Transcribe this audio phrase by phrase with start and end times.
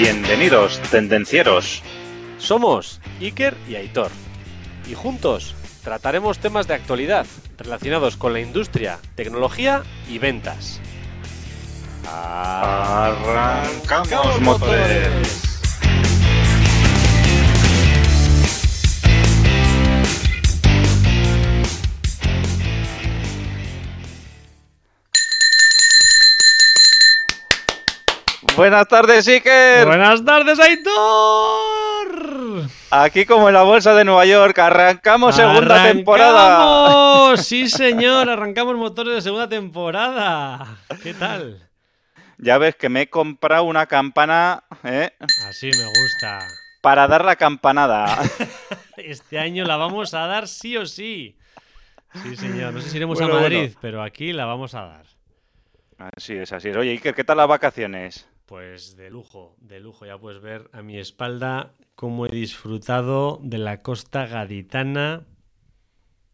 [0.00, 1.82] Bienvenidos, tendencieros.
[2.38, 4.10] Somos Iker y Aitor.
[4.90, 7.26] Y juntos trataremos temas de actualidad
[7.58, 10.80] relacionados con la industria, tecnología y ventas.
[12.10, 13.20] Arrancamos
[14.40, 15.49] motores.
[28.56, 29.86] Buenas tardes, Iker.
[29.86, 30.90] Buenas tardes, Aitor.
[32.90, 36.56] Aquí como en la bolsa de Nueva York, arrancamos segunda temporada.
[36.56, 37.00] ¡Arrancamos!
[37.46, 40.78] Sí, señor, arrancamos motores de segunda temporada.
[41.02, 41.64] ¿Qué tal?
[42.38, 45.12] Ya ves que me he comprado una campana ¿eh?
[45.48, 46.40] Así me gusta.
[46.80, 48.18] para dar la campanada.
[48.96, 51.38] Este año la vamos a dar sí o sí.
[52.22, 52.74] Sí, señor.
[52.74, 53.78] No sé si iremos Bueno, a Madrid, bueno.
[53.80, 55.06] pero aquí la vamos a dar.
[56.16, 56.76] Así es, así es.
[56.76, 58.28] Oye, Iker, ¿qué tal las vacaciones?
[58.50, 60.06] Pues de lujo, de lujo.
[60.06, 65.24] Ya puedes ver a mi espalda cómo he disfrutado de la costa gaditana.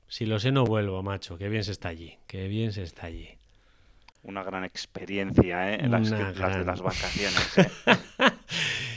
[0.09, 1.37] Si lo sé, no vuelvo, macho.
[1.37, 2.17] Qué bien se está allí.
[2.27, 3.29] Qué bien se está allí.
[4.23, 5.87] Una gran experiencia, ¿eh?
[5.87, 7.59] Las, Una las de las vacaciones.
[7.87, 8.31] ¿eh?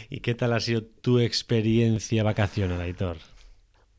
[0.09, 3.17] ¿Y qué tal ha sido tu experiencia vacacional, Aitor?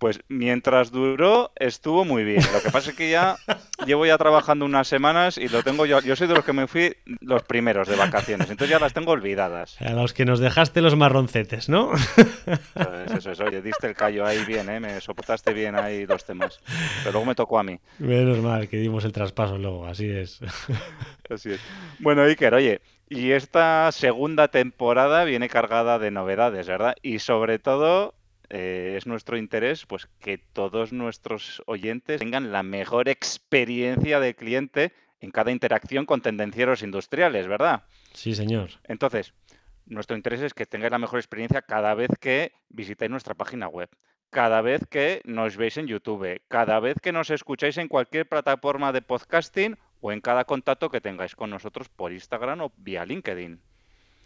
[0.00, 2.42] Pues mientras duró, estuvo muy bien.
[2.54, 3.36] Lo que pasa es que ya
[3.84, 6.00] llevo ya trabajando unas semanas y lo tengo yo.
[6.00, 9.12] Yo soy de los que me fui los primeros de vacaciones, entonces ya las tengo
[9.12, 9.78] olvidadas.
[9.82, 11.92] A los que nos dejaste los marroncetes, ¿no?
[11.92, 13.40] Eso es, eso es.
[13.40, 14.80] Oye, diste el callo ahí bien, ¿eh?
[14.80, 16.62] Me soportaste bien ahí los temas.
[17.00, 17.78] Pero luego me tocó a mí.
[17.98, 20.40] Menos mal que dimos el traspaso luego, así es.
[21.28, 21.60] Así es.
[21.98, 26.94] Bueno, Iker, oye, y esta segunda temporada viene cargada de novedades, ¿verdad?
[27.02, 28.14] Y sobre todo
[28.50, 34.92] eh, es nuestro interés, pues, que todos nuestros oyentes tengan la mejor experiencia de cliente
[35.20, 37.84] en cada interacción con tendencieros industriales, ¿verdad?
[38.12, 38.70] Sí, señor.
[38.84, 39.34] Entonces,
[39.86, 43.88] nuestro interés es que tengáis la mejor experiencia cada vez que visitáis nuestra página web,
[44.30, 48.92] cada vez que nos veis en YouTube, cada vez que nos escucháis en cualquier plataforma
[48.92, 53.60] de podcasting o en cada contacto que tengáis con nosotros por Instagram o vía LinkedIn.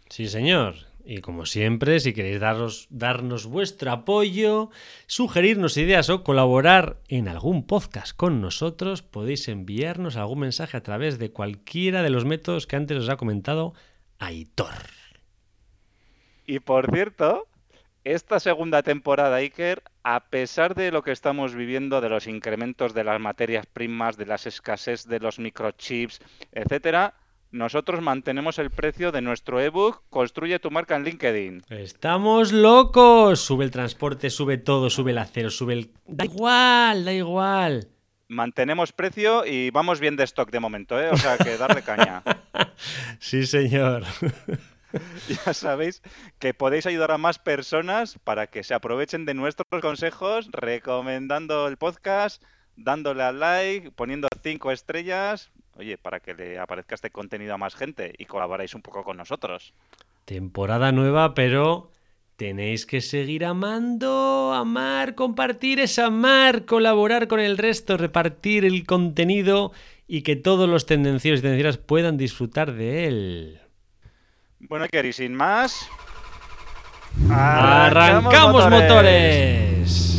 [0.09, 0.75] Sí, señor.
[1.07, 2.39] Y como siempre, si queréis
[2.89, 4.71] darnos vuestro apoyo,
[5.05, 11.19] sugerirnos ideas o colaborar en algún podcast con nosotros, podéis enviarnos algún mensaje a través
[11.19, 13.75] de cualquiera de los métodos que antes os ha comentado
[14.17, 14.73] Aitor.
[16.47, 17.47] Y por cierto,
[18.03, 23.03] esta segunda temporada, Iker, a pesar de lo que estamos viviendo, de los incrementos de
[23.03, 26.19] las materias primas, de las escasez de los microchips,
[26.51, 27.13] etcétera,
[27.55, 31.63] nosotros mantenemos el precio de nuestro ebook Construye tu marca en LinkedIn.
[31.69, 33.39] Estamos locos.
[33.39, 35.91] Sube el transporte, sube todo, sube el acero, sube el...
[36.05, 37.87] Da igual, da igual.
[38.27, 41.09] Mantenemos precio y vamos bien de stock de momento, ¿eh?
[41.09, 42.23] O sea, que darle caña.
[43.19, 44.03] Sí, señor.
[45.27, 46.01] Ya sabéis
[46.39, 51.75] que podéis ayudar a más personas para que se aprovechen de nuestros consejos, recomendando el
[51.75, 52.41] podcast,
[52.75, 57.75] dándole al like, poniendo cinco estrellas, oye, para que le aparezca este contenido a más
[57.75, 59.73] gente y colaboráis un poco con nosotros.
[60.25, 61.91] Temporada nueva, pero
[62.35, 69.71] tenéis que seguir amando, amar, compartir es amar, colaborar con el resto, repartir el contenido
[70.07, 73.61] y que todos los tendencieros y tendencieras puedan disfrutar de él.
[74.59, 75.87] Bueno, Iker, y sin más...
[77.29, 80.14] ¡Arrancamos motores!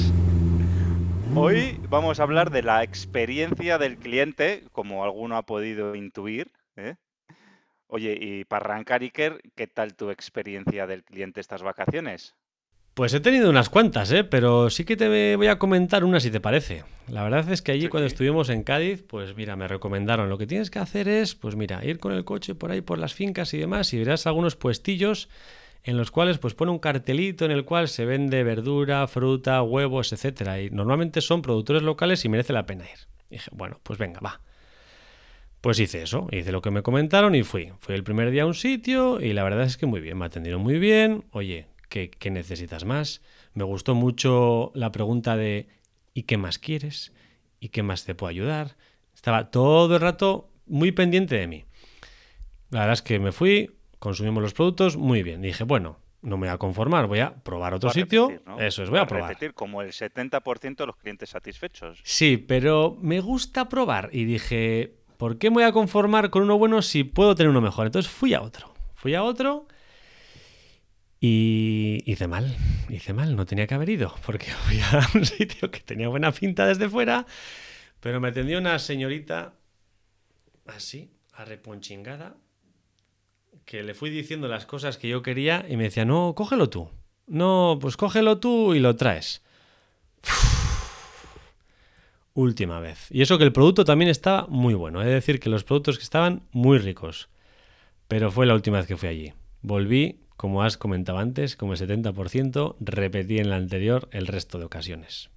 [1.38, 6.50] Hoy vamos a hablar de la experiencia del cliente, como alguno ha podido intuir.
[6.76, 6.94] ¿eh?
[7.88, 12.34] Oye, y para arrancar, Iker, ¿qué tal tu experiencia del cliente estas vacaciones?
[12.94, 14.24] Pues he tenido unas cuantas, ¿eh?
[14.24, 16.84] pero sí que te voy a comentar una si te parece.
[17.08, 17.88] La verdad es que allí Sí.
[17.88, 21.56] cuando estuvimos en Cádiz, pues mira, me recomendaron, lo que tienes que hacer es, pues
[21.56, 24.56] mira, ir con el coche por ahí por las fincas y demás y verás algunos
[24.56, 25.28] puestillos
[25.86, 30.12] en los cuales pues pone un cartelito en el cual se vende verdura, fruta, huevos,
[30.12, 33.06] etcétera y normalmente son productores locales y merece la pena ir.
[33.30, 34.40] dije, bueno, pues venga, va.
[35.60, 37.72] Pues hice eso, hice lo que me comentaron y fui.
[37.78, 40.26] Fui el primer día a un sitio y la verdad es que muy bien, me
[40.26, 41.24] atendieron muy bien.
[41.30, 43.22] Oye, ¿qué, qué necesitas más?
[43.54, 45.68] Me gustó mucho la pregunta de
[46.14, 47.12] ¿y qué más quieres?
[47.60, 48.76] ¿Y qué más te puedo ayudar?
[49.14, 51.64] Estaba todo el rato muy pendiente de mí.
[52.70, 55.42] La verdad es que me fui, consumimos los productos, muy bien.
[55.42, 58.30] Dije, bueno, no me voy a conformar, voy a probar otro a sitio.
[58.58, 59.28] Eso es, voy a Vas probar.
[59.30, 62.00] repetir como el 70% de los clientes satisfechos.
[62.02, 64.10] Sí, pero me gusta probar.
[64.12, 67.60] Y dije, ¿por qué me voy a conformar con uno bueno si puedo tener uno
[67.60, 67.86] mejor?
[67.86, 68.72] Entonces fui a otro.
[68.94, 69.68] Fui a otro
[71.20, 72.56] y hice mal.
[72.88, 74.14] Hice mal, no tenía que haber ido.
[74.24, 77.26] Porque fui a un sitio que tenía buena pinta desde fuera.
[78.00, 79.54] Pero me atendió una señorita
[80.66, 82.36] así, arreponchingada.
[83.66, 86.88] Que le fui diciendo las cosas que yo quería y me decía, no, cógelo tú.
[87.26, 89.42] No, pues cógelo tú y lo traes.
[92.32, 93.08] Última vez.
[93.10, 95.02] Y eso que el producto también estaba muy bueno.
[95.02, 97.28] Es decir, que los productos que estaban muy ricos.
[98.06, 99.32] Pero fue la última vez que fui allí.
[99.62, 104.66] Volví, como has comentado antes, como el 70%, repetí en la anterior el resto de
[104.66, 105.30] ocasiones.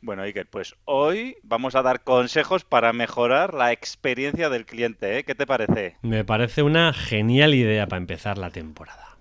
[0.00, 5.18] Bueno, Iker, pues hoy vamos a dar consejos para mejorar la experiencia del cliente.
[5.18, 5.24] ¿eh?
[5.24, 5.96] ¿Qué te parece?
[6.02, 9.16] Me parece una genial idea para empezar la temporada.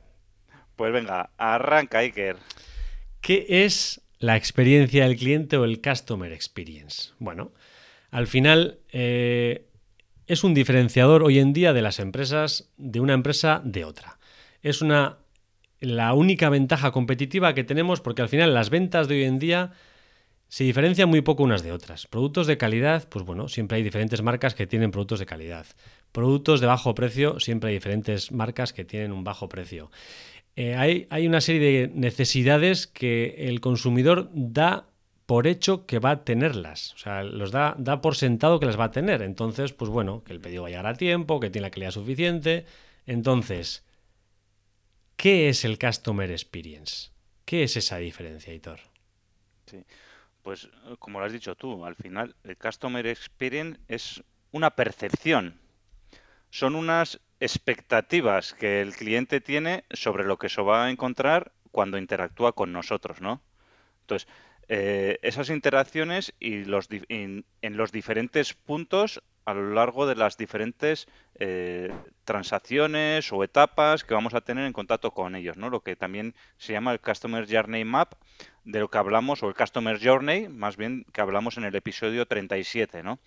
[0.75, 2.37] Pues venga, arranca, Iker.
[3.21, 7.13] ¿Qué es la experiencia del cliente o el customer experience?
[7.19, 7.53] Bueno,
[8.11, 9.65] al final eh,
[10.27, 14.19] es un diferenciador hoy en día de las empresas, de una empresa de otra.
[14.61, 15.17] Es una
[15.79, 19.71] la única ventaja competitiva que tenemos porque al final las ventas de hoy en día
[20.47, 22.07] se diferencian muy poco unas de otras.
[22.07, 25.65] Productos de calidad, pues bueno, siempre hay diferentes marcas que tienen productos de calidad.
[26.11, 29.91] Productos de bajo precio, siempre hay diferentes marcas que tienen un bajo precio.
[30.55, 34.87] Eh, hay, hay una serie de necesidades que el consumidor da
[35.25, 36.93] por hecho que va a tenerlas.
[36.93, 39.21] O sea, los da, da por sentado que las va a tener.
[39.21, 41.91] Entonces, pues bueno, que el pedido va a llegar a tiempo, que tiene la calidad
[41.91, 42.65] suficiente.
[43.05, 43.83] Entonces,
[45.17, 47.09] ¿qué es el Customer Experience?
[47.43, 48.79] ¿Qué es esa diferencia, Hitor?
[49.65, 49.83] Sí.
[50.45, 50.69] Pues
[50.99, 55.59] como lo has dicho tú, al final el Customer Experience es una percepción.
[56.51, 61.97] Son unas expectativas que el cliente tiene sobre lo que se va a encontrar cuando
[61.97, 63.41] interactúa con nosotros, ¿no?
[64.01, 64.27] Entonces,
[64.67, 71.07] eh, esas interacciones y los, en los diferentes puntos a lo largo de las diferentes
[71.39, 71.91] eh,
[72.25, 75.69] transacciones o etapas que vamos a tener en contacto con ellos, ¿no?
[75.69, 78.13] Lo que también se llama el Customer Journey Map,
[78.65, 82.25] de lo que hablamos, o el Customer Journey, más bien que hablamos en el episodio
[82.25, 83.19] 37, ¿no?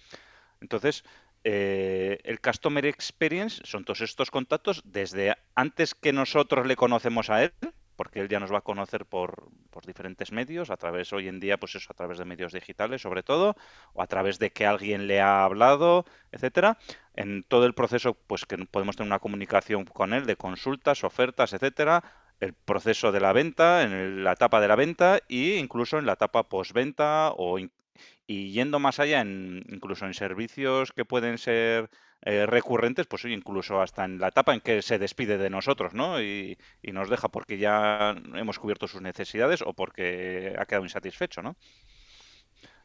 [0.61, 1.05] Entonces,
[1.45, 7.45] eh, el Customer Experience son todos estos contactos desde antes que nosotros le conocemos a
[7.45, 7.53] él,
[7.99, 9.51] porque él ya nos va a conocer por,
[9.85, 13.25] diferentes medios, a través hoy en día, pues eso, a través de medios digitales sobre
[13.25, 13.57] todo,
[13.93, 16.79] o a través de que alguien le ha hablado, etcétera.
[17.17, 21.53] En todo el proceso, pues que podemos tener una comunicación con él de consultas, ofertas,
[21.53, 22.05] etcétera,
[22.39, 26.13] el proceso de la venta, en la etapa de la venta e incluso en la
[26.13, 31.91] etapa postventa o y yendo más allá, en, incluso en servicios que pueden ser
[32.23, 36.21] eh, recurrentes, pues incluso hasta en la etapa en que se despide de nosotros, ¿no?
[36.21, 41.57] Y, nos deja porque ya hemos cubierto sus necesidades o porque ha quedado insatisfecho, ¿no?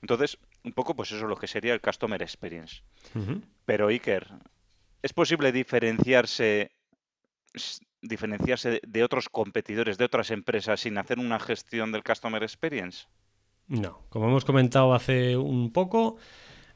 [0.02, 2.84] Entonces, un poco, pues eso es lo que sería el Customer Experience.
[3.66, 4.28] Pero, Iker,
[5.02, 6.72] ¿es posible diferenciarse,
[8.02, 13.08] diferenciarse de otros competidores, de otras empresas, sin hacer una gestión del Customer Experience?
[13.68, 16.18] No, como hemos comentado hace un poco,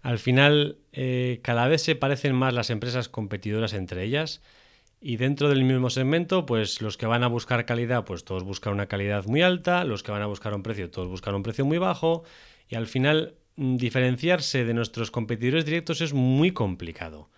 [0.01, 4.41] al final eh, cada vez se parecen más las empresas competidoras entre ellas
[4.99, 8.73] y dentro del mismo segmento, pues los que van a buscar calidad, pues todos buscan
[8.73, 11.65] una calidad muy alta, los que van a buscar un precio, todos buscan un precio
[11.65, 12.23] muy bajo
[12.67, 17.29] y al final mm, diferenciarse de nuestros competidores directos es muy complicado.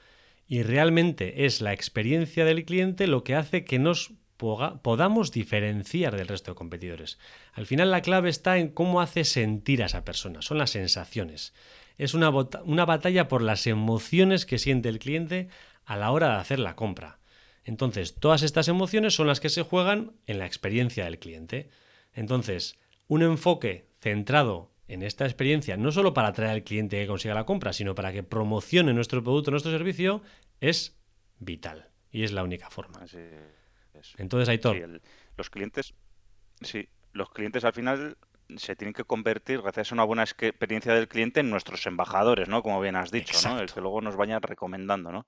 [0.47, 6.29] Y realmente es la experiencia del cliente lo que hace que nos podamos diferenciar del
[6.29, 7.19] resto de competidores.
[7.53, 11.53] Al final la clave está en cómo hace sentir a esa persona, son las sensaciones.
[11.99, 15.49] Es una, una batalla por las emociones que siente el cliente
[15.85, 17.19] a la hora de hacer la compra.
[17.65, 21.69] Entonces, todas estas emociones son las que se juegan en la experiencia del cliente.
[22.13, 27.35] Entonces, un enfoque centrado en esta experiencia, no solo para atraer al cliente que consiga
[27.35, 30.23] la compra, sino para que promocione nuestro producto, nuestro servicio,
[30.61, 30.97] es
[31.37, 31.89] vital.
[32.11, 32.99] Y es la única forma.
[34.17, 34.77] Entonces, Aitor.
[34.77, 35.01] Sí,
[35.37, 35.93] los clientes,
[36.61, 38.17] sí, los clientes al final
[38.57, 42.63] se tienen que convertir, gracias a una buena experiencia del cliente, en nuestros embajadores, ¿no?
[42.63, 43.59] Como bien has dicho, ¿no?
[43.59, 45.27] El que luego nos vayan recomendando, ¿no?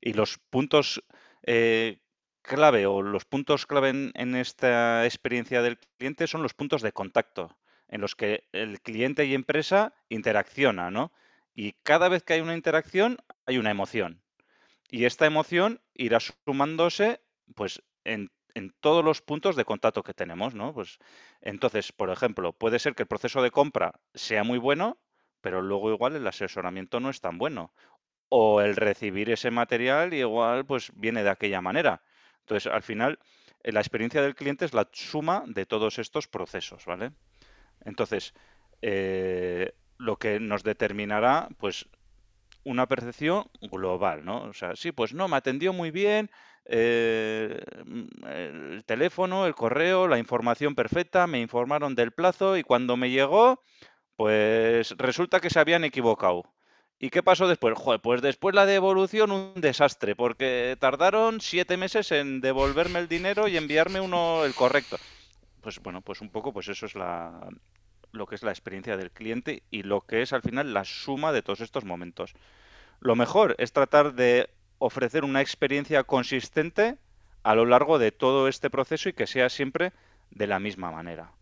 [0.00, 1.02] Y los puntos
[1.42, 2.00] eh,
[2.42, 6.92] clave o los puntos clave en, en, esta experiencia del cliente son los puntos de
[6.92, 7.58] contacto,
[7.88, 11.12] en los que el cliente y empresa interacciona, ¿no?
[11.54, 14.22] Y cada vez que hay una interacción, hay una emoción.
[14.90, 17.20] Y esta emoción irá sumándose,
[17.54, 18.30] pues, en,
[18.80, 20.72] todos los puntos de contacto que tenemos, ¿no?
[20.74, 20.98] Pues
[21.40, 24.98] entonces, por ejemplo, puede ser que el proceso de compra sea muy bueno,
[25.40, 27.72] pero luego igual el asesoramiento no es tan bueno.
[28.28, 32.02] O el recibir ese material igual pues viene de aquella manera.
[32.40, 33.18] Entonces, al final,
[33.62, 37.12] eh, la experiencia del cliente es la suma de todos estos procesos, ¿vale?
[37.84, 38.34] Entonces,
[38.82, 41.88] eh, lo que nos determinará, pues,
[42.64, 44.42] una percepción global, ¿no?
[44.42, 46.30] O sea, sí, pues no, me atendió muy bien,
[46.72, 47.64] eh,
[48.28, 53.60] el teléfono, el correo, la información perfecta, me informaron del plazo y cuando me llegó,
[54.14, 56.44] pues resulta que se habían equivocado.
[57.00, 57.76] ¿Y qué pasó después?
[57.76, 63.48] Joder, pues después la devolución un desastre, porque tardaron siete meses en devolverme el dinero
[63.48, 64.96] y enviarme uno el correcto.
[65.62, 69.64] Pues bueno, pues un poco, pues eso es lo que es la experiencia del cliente
[69.70, 72.34] y lo que es al final la suma de todos estos momentos.
[73.00, 74.50] Lo mejor es tratar de
[74.80, 76.98] ofrecer una experiencia consistente
[77.44, 79.92] a lo largo de todo este proceso y que sea siempre
[80.30, 81.32] de la misma manera.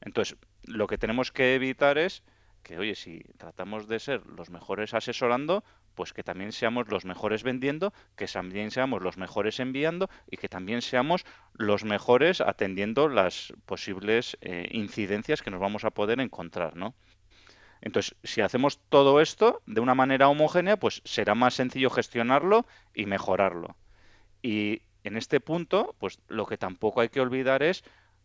[0.00, 2.22] Entonces, lo que tenemos que evitar es
[2.62, 5.64] que, oye, si tratamos de ser los mejores asesorando,
[5.94, 10.48] pues que también seamos los mejores vendiendo, que también seamos los mejores enviando y que
[10.48, 16.76] también seamos los mejores atendiendo las posibles eh, incidencias que nos vamos a poder encontrar,
[16.76, 16.94] ¿no?
[17.80, 23.06] Entonces, si hacemos todo esto de una manera homogénea, pues será más sencillo gestionarlo y
[23.06, 23.76] mejorarlo.
[24.42, 27.84] Y en este punto, pues lo que tampoco hay que olvidar es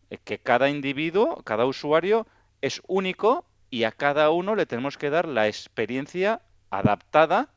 [0.10, 2.28] eh, que cada individuo, cada usuario
[2.62, 7.50] es único y a cada uno le tenemos que dar la experiencia adaptada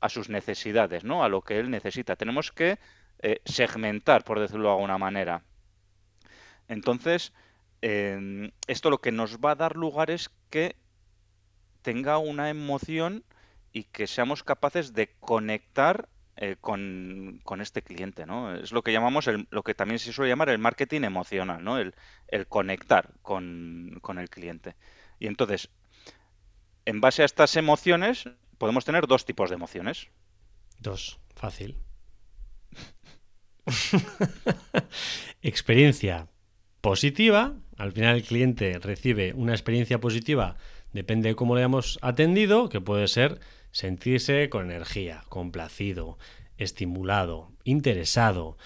[0.00, 1.24] a sus necesidades, ¿no?
[1.24, 2.16] A lo que él necesita.
[2.16, 2.78] Tenemos que
[3.20, 5.42] eh, segmentar, por decirlo de alguna manera.
[6.68, 7.32] Entonces,
[7.82, 10.76] eh, esto lo que nos va a dar lugar es que
[11.84, 13.24] tenga una emoción
[13.70, 18.56] y que seamos capaces de conectar eh, con, este cliente, ¿no?
[18.56, 21.78] Es lo que llamamos, el, lo que también se suele llamar el marketing emocional, ¿no?
[21.78, 21.94] El,
[22.48, 24.74] conectar con, con, el cliente.
[25.20, 25.68] Y entonces,
[26.86, 30.08] en base a estas emociones, podemos tener dos tipos de emociones.
[30.80, 31.76] Dos, fácil.
[35.42, 36.28] experiencia
[36.80, 40.56] positiva, al final el cliente recibe una experiencia positiva
[40.94, 43.40] Depende de cómo le hayamos atendido, que puede ser
[43.72, 46.18] sentirse con energía, complacido,
[46.56, 48.56] estimulado, interesado,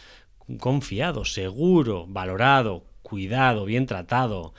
[0.59, 4.53] confiado, seguro, valorado, cuidado, bien tratado,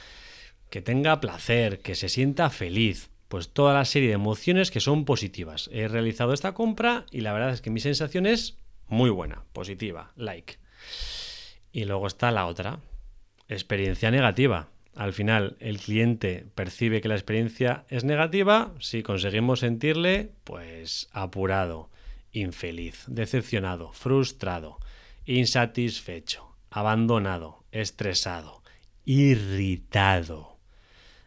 [0.71, 3.11] que tenga placer, que se sienta feliz.
[3.27, 5.69] Pues toda la serie de emociones que son positivas.
[5.71, 8.57] He realizado esta compra y la verdad es que mi sensación es
[8.87, 10.57] muy buena, positiva, like.
[11.71, 12.79] Y luego está la otra,
[13.47, 20.31] experiencia negativa al final el cliente percibe que la experiencia es negativa si conseguimos sentirle
[20.43, 21.89] pues apurado,
[22.31, 24.79] infeliz, decepcionado, frustrado,
[25.25, 28.63] insatisfecho, abandonado, estresado,
[29.05, 30.57] irritado.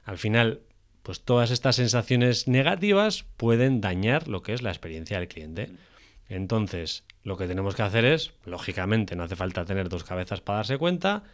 [0.05, 0.61] Al final,
[1.03, 5.71] pues todas estas sensaciones negativas pueden dañar lo que es la experiencia del cliente.
[6.29, 10.59] Entonces, lo que tenemos que hacer es, lógicamente, no hace falta tener dos cabezas para
[10.59, 11.25] darse cuenta,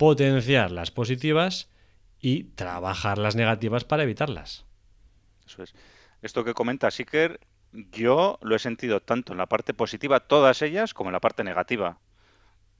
[0.00, 1.68] potenciar las positivas
[2.18, 4.64] y trabajar las negativas para evitarlas.
[5.46, 5.74] Eso es.
[6.22, 7.38] Esto que comenta Siker,
[7.70, 11.44] yo lo he sentido tanto en la parte positiva, todas ellas, como en la parte
[11.44, 11.98] negativa.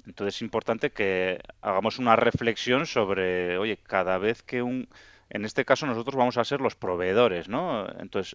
[0.06, 4.88] Entonces es importante que hagamos una reflexión sobre, oye, cada vez que un...
[5.28, 7.86] En este caso nosotros vamos a ser los proveedores, ¿no?
[7.98, 8.34] Entonces,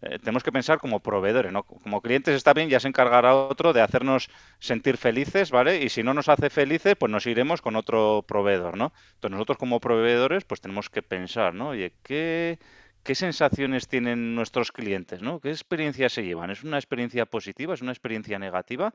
[0.00, 1.64] eh, tenemos que pensar como proveedores, ¿no?
[1.64, 5.82] Como clientes está bien, ya se encargará otro de hacernos sentir felices, ¿vale?
[5.82, 8.92] Y si no nos hace felices, pues nos iremos con otro proveedor, ¿no?
[9.14, 11.70] Entonces nosotros como proveedores, pues tenemos que pensar, ¿no?
[11.70, 12.58] Oye, ¿qué,
[13.02, 15.40] qué sensaciones tienen nuestros clientes, ¿no?
[15.40, 16.50] ¿Qué experiencias se llevan?
[16.50, 17.74] ¿Es una experiencia positiva?
[17.74, 18.94] ¿Es una experiencia negativa?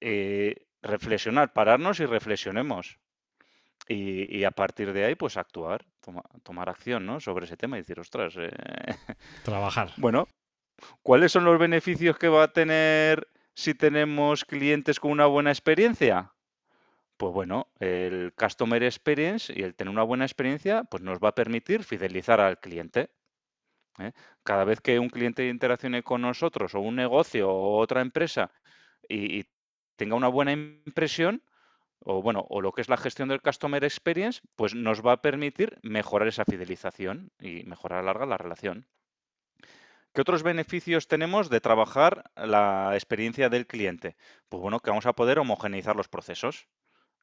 [0.00, 2.98] Eh, reflexionar, pararnos y reflexionemos.
[3.88, 5.84] Y, a partir de ahí, pues actuar,
[6.44, 7.18] tomar acción, ¿no?
[7.18, 8.34] Sobre ese tema y decir, ostras.
[8.36, 8.50] Eh,
[9.44, 9.92] Trabajar.
[9.96, 10.28] Bueno,
[11.02, 16.32] ¿cuáles son los beneficios que va a tener si tenemos clientes con una buena experiencia?
[17.16, 21.34] Pues bueno, el Customer Experience y el tener una buena experiencia, pues nos va a
[21.34, 23.10] permitir fidelizar al cliente.
[23.98, 24.12] ¿eh?
[24.44, 28.52] Cada vez que un cliente interaccione con nosotros o un negocio o otra empresa
[29.08, 29.44] y
[29.96, 31.42] tenga una buena impresión,
[32.04, 35.22] o bueno, o lo que es la gestión del Customer Experience, pues nos va a
[35.22, 38.86] permitir mejorar esa fidelización y mejorar a larga la relación.
[40.12, 44.16] ¿Qué otros beneficios tenemos de trabajar la experiencia del cliente?
[44.48, 46.66] Pues bueno, que vamos a poder homogeneizar los procesos.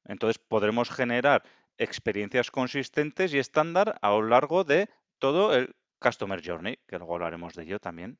[0.05, 1.43] Entonces podremos generar
[1.77, 7.55] experiencias consistentes y estándar a lo largo de todo el Customer Journey, que luego hablaremos
[7.55, 8.19] de ello también.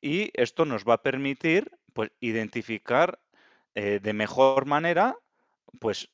[0.00, 3.20] Y esto nos va a permitir pues, identificar
[3.74, 5.16] eh, de mejor manera
[5.78, 6.10] pues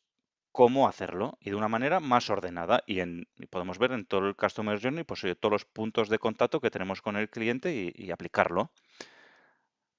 [0.55, 2.85] cómo hacerlo y de una manera más ordenada.
[2.87, 6.61] Y, en, podemos ver en todo el Customer Journey pues, todos los puntos de contacto
[6.61, 8.71] que tenemos con el cliente y, aplicarlo.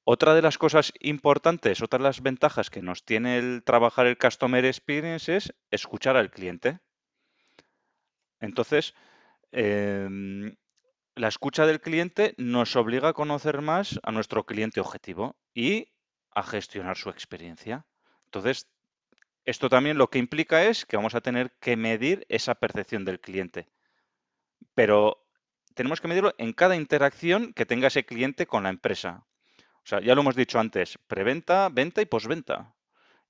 [0.06, 4.18] Otra de las cosas importantes, otra de las ventajas que nos tiene el trabajar el
[4.18, 6.80] Customer Experience es escuchar al cliente.
[8.40, 8.94] Entonces,
[9.52, 10.56] em,
[11.16, 15.90] la escucha del cliente nos obliga a conocer más a nuestro cliente objetivo y
[16.32, 17.86] a gestionar su experiencia.
[18.26, 18.70] Entonces,
[19.46, 23.20] esto también lo que implica es que vamos a tener que medir esa percepción del
[23.20, 23.68] cliente.
[24.74, 25.26] Pero
[25.76, 29.26] tenemos que medirlo en cada interacción que tenga ese cliente con la empresa.
[29.58, 32.74] O sea, ya lo hemos dicho antes, preventa, venta y posventa.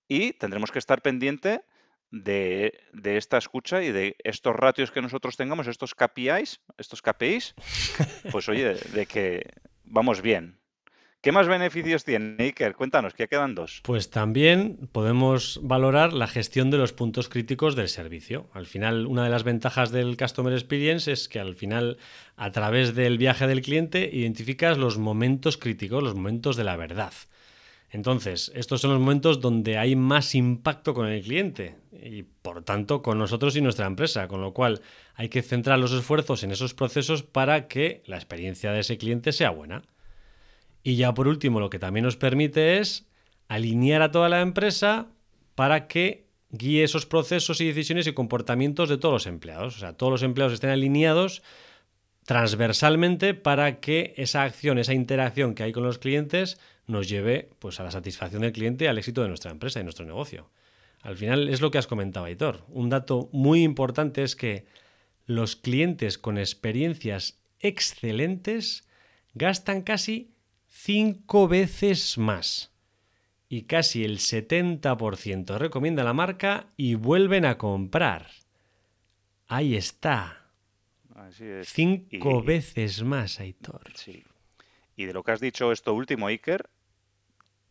[0.07, 1.65] Y tendremos que estar pendiente
[2.11, 7.55] de, esta escucha y de estos ratios que nosotros tengamos, estos KPIs, estos KPIs,
[8.31, 9.51] pues oye, de que
[9.83, 10.59] vamos bien.
[11.25, 12.75] ¿Qué más beneficios tiene, Iker?
[12.75, 13.81] Cuéntanos, que quedan dos.
[13.83, 18.47] Pues también podemos valorar la gestión de los puntos críticos del servicio.
[18.53, 21.97] Al final, una de las ventajas del Customer Experience es que al final,
[22.35, 27.13] a través del viaje del cliente, identificas los momentos críticos, los momentos de la verdad.
[27.89, 33.01] Entonces, estos son los momentos donde hay más impacto con el cliente y, por tanto,
[33.01, 34.79] con nosotros y nuestra empresa, con lo cual
[35.15, 39.31] hay que centrar los esfuerzos en esos procesos para que la experiencia de ese cliente
[39.31, 39.81] sea buena.
[40.85, 43.07] Y ya por último, lo que también nos permite es
[43.47, 45.07] alinear a toda la empresa
[45.55, 49.77] para que guíe esos procesos y decisiones y comportamientos de todos los empleados.
[49.77, 51.41] O sea, todos los empleados estén alineados
[52.27, 57.79] transversalmente para que esa acción, esa interacción que hay con los clientes nos lleve pues,
[57.79, 60.51] a la satisfacción del cliente y al éxito de nuestra empresa y nuestro negocio.
[61.01, 62.63] Al final es lo que has comentado, Aitor.
[62.67, 64.67] Un dato muy importante es que
[65.25, 68.87] los clientes con experiencias excelentes
[69.33, 70.34] gastan casi
[70.85, 72.71] cinco veces más.
[73.49, 78.27] Y casi el 70% recomienda la marca y vuelven a comprar.
[79.47, 80.51] Ahí está.
[81.63, 83.81] Cinco veces más, Aitor.
[83.95, 84.23] Sí.
[84.95, 86.69] Y de lo que has dicho esto último, Iker,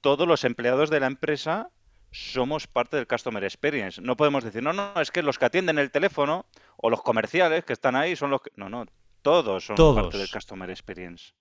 [0.01, 1.71] todos los empleados de la empresa
[2.11, 4.01] somos parte del Customer Experience.
[4.01, 7.65] No podemos decir, no, no, es que los que atienden el teléfono o los comerciales
[7.65, 8.51] que están ahí son los que...
[8.57, 8.87] No, no,
[9.23, 11.33] todos son parte del Customer Experience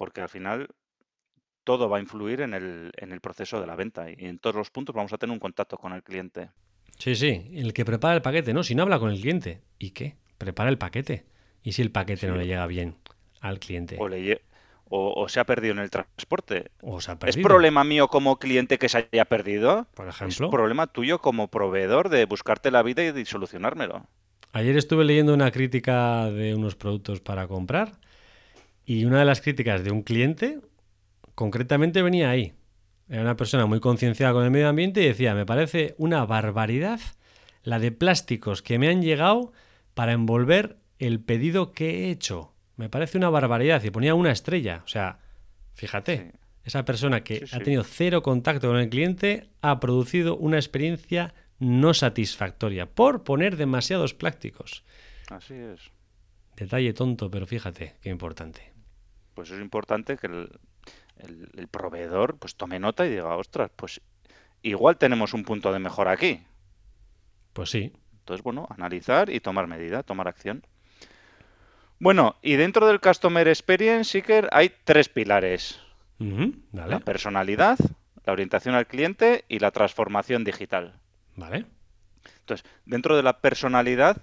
[0.00, 0.66] porque al final
[1.62, 4.56] todo va a influir en el, en el proceso de la venta y en todos
[4.56, 6.48] los puntos vamos a tener un contacto con el cliente.
[6.98, 8.62] Sí, sí, el que prepara el paquete, ¿no?
[8.62, 10.16] Si no habla con el cliente, ¿y qué?
[10.38, 11.26] Prepara el paquete.
[11.62, 12.96] ¿Y si el paquete no le llega bien
[13.42, 13.98] al cliente?
[14.00, 14.40] O, le,
[14.88, 16.70] o, se ha perdido en el transporte.
[16.80, 17.38] O se ha perdido.
[17.38, 19.86] ¿Es problema mío como cliente que se haya perdido?
[19.94, 20.46] Por ejemplo.
[20.46, 24.06] Es problema tuyo como proveedor de buscarte la vida y de solucionármelo.
[24.52, 27.92] Ayer estuve leyendo una crítica de unos productos para comprar
[28.90, 30.58] y una de las críticas de un cliente,
[31.36, 32.54] concretamente venía ahí.
[33.08, 36.98] Era una persona muy concienciada con el medio ambiente y decía, me parece una barbaridad
[37.62, 39.52] la de plásticos que me han llegado
[39.94, 42.52] para envolver el pedido que he hecho.
[42.74, 43.80] Me parece una barbaridad.
[43.84, 44.82] Y ponía una estrella.
[44.84, 45.20] O sea,
[45.74, 46.32] fíjate,
[46.64, 51.94] esa persona que ha tenido cero contacto con el cliente ha producido una experiencia no
[51.94, 54.82] satisfactoria por poner demasiados plásticos.
[55.28, 55.92] Así es.
[56.56, 58.69] Detalle tonto, pero fíjate, qué importante
[59.40, 64.02] pues es importante que el, proveedor pues tome nota y diga, ostras, pues
[64.60, 66.42] igual tenemos un punto de mejora aquí.
[67.54, 67.90] Pues sí.
[68.18, 70.62] Entonces, bueno, analizar y tomar medida, tomar acción.
[71.98, 75.80] Bueno, y dentro del Customer Experience, Seeker, hay tres pilares.
[76.72, 77.78] La personalidad,
[78.26, 81.00] la orientación al cliente y la transformación digital.
[81.36, 81.64] Vale.
[82.40, 84.18] Entonces, dentro de la personalidad,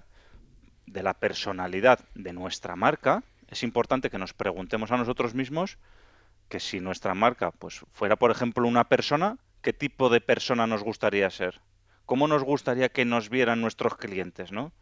[0.86, 5.78] de la personalidad de nuestra marca, es importante que nos preguntemos a nosotros mismos
[6.48, 10.82] que si nuestra marca pues fuera, por ejemplo, una persona, ¿qué tipo de persona nos
[10.82, 11.60] gustaría ser?
[12.06, 14.72] ¿Cómo nos gustaría que nos vieran nuestros clientes, no?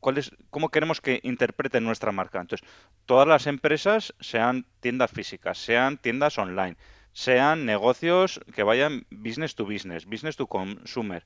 [0.00, 2.40] ¿Cuál es, ¿Cómo queremos que interpreten nuestra marca?
[2.40, 2.68] Entonces,
[3.06, 6.76] todas las empresas, sean tiendas físicas, sean tiendas online,
[7.12, 11.24] sean negocios que vayan business to business, business to consumer,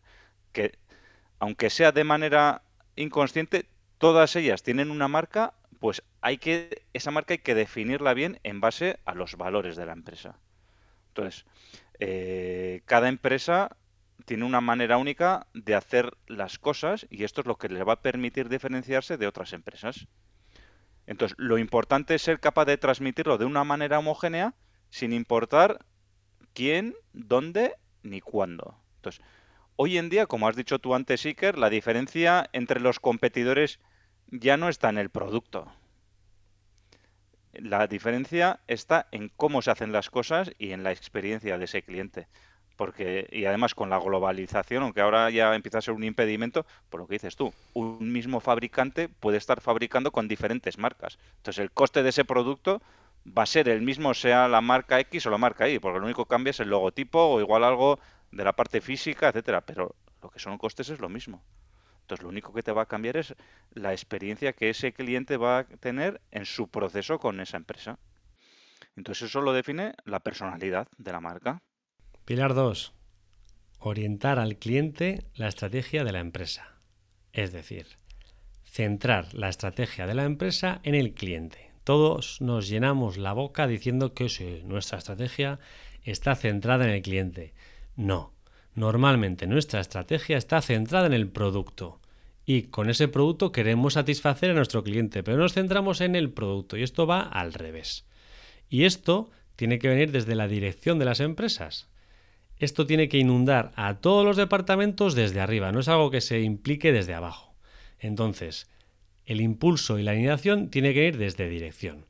[0.53, 0.79] que
[1.39, 2.63] aunque sea de manera
[2.97, 8.41] inconsciente, todas ellas tienen una marca pues hay que, esa marca hay que definirla bien
[8.43, 10.39] en base a los valores de la empresa.
[11.09, 11.47] Entonces,
[11.99, 13.77] eh, cada empresa
[14.25, 17.95] tiene una manera única de hacer las cosas y esto es lo que le va
[17.95, 20.09] a permitir diferenciarse de otras empresas.
[21.07, 24.55] Entonces, lo importante es ser capaz de transmitirlo de una manera homogénea
[24.91, 25.85] sin importar
[26.53, 28.77] quién, dónde ni cuándo.
[28.97, 29.25] Entonces,
[29.77, 33.79] hoy en día, como has dicho tú antes, Iker, la diferencia entre los competidores
[34.31, 35.71] ya no está en el producto.
[37.53, 41.83] La diferencia está en cómo se hacen las cosas y en la experiencia de ese
[41.83, 42.29] cliente.
[42.77, 47.01] Porque, y además con la globalización, aunque ahora ya empieza a ser un impedimento, por
[47.01, 51.19] lo que dices tú, un mismo fabricante puede estar fabricando con diferentes marcas.
[51.39, 52.83] Entonces el coste de ese producto
[53.27, 56.05] va a ser el mismo sea la marca X o la marca Y, porque lo
[56.05, 57.99] único que cambia es el logotipo o igual algo
[58.31, 61.43] de la parte física, etcétera, pero lo que son costes es lo mismo.
[62.07, 63.35] Entonces lo único que te va a cambiar es
[63.73, 67.99] la experiencia que ese cliente va a tener en su proceso con esa empresa.
[68.95, 71.59] Entonces eso lo define la personalidad de la marca.
[72.25, 72.95] Pilar 2.
[73.81, 76.79] Orientar al cliente la estrategia de la empresa.
[77.33, 77.99] Es decir,
[78.63, 81.73] centrar la estrategia de la empresa en el cliente.
[81.83, 85.59] Todos nos llenamos la boca diciendo que nuestra estrategia
[86.05, 87.53] está centrada en el cliente.
[87.97, 88.36] No,
[88.77, 92.01] normalmente nuestra estrategia está centrada en el producto
[92.45, 96.77] y con ese producto queremos satisfacer a nuestro cliente, pero nos centramos en el producto
[96.77, 98.07] y esto va al revés.
[98.69, 101.89] Y esto tiene que venir desde la dirección de las empresas.
[102.59, 106.41] Esto tiene que inundar a todos los departamentos desde arriba, no es algo que se
[106.41, 107.57] implique desde abajo.
[107.99, 108.71] Entonces,
[109.25, 112.07] el impulso y la alineación tiene que ir desde dirección.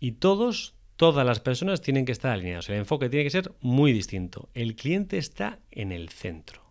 [0.00, 2.68] Y todos, todas las personas tienen que estar alineados.
[2.68, 4.48] El enfoque tiene que ser muy distinto.
[4.54, 6.62] El cliente está en el centro.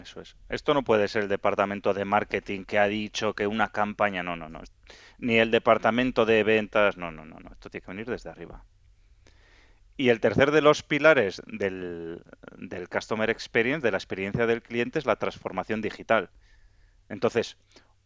[0.00, 0.36] Eso es.
[0.48, 4.36] Esto no puede ser el departamento de marketing que ha dicho que una campaña, no,
[4.36, 4.62] no, no.
[5.18, 7.52] Ni el departamento de ventas, no, no, no, no.
[7.52, 8.64] Esto tiene que venir desde arriba.
[9.96, 12.22] Y el tercer de los pilares del,
[12.56, 16.30] del Customer Experience, de la experiencia del cliente, es la transformación digital.
[17.10, 17.58] Entonces,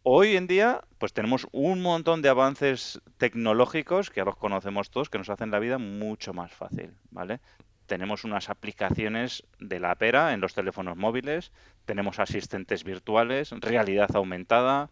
[0.07, 5.09] Hoy en día, pues tenemos un montón de avances tecnológicos que ya los conocemos todos,
[5.09, 7.39] que nos hacen la vida mucho más fácil, ¿vale?
[7.87, 11.51] Tenemos unas aplicaciones de la pera en los teléfonos móviles,
[11.85, 14.91] tenemos asistentes virtuales, realidad aumentada,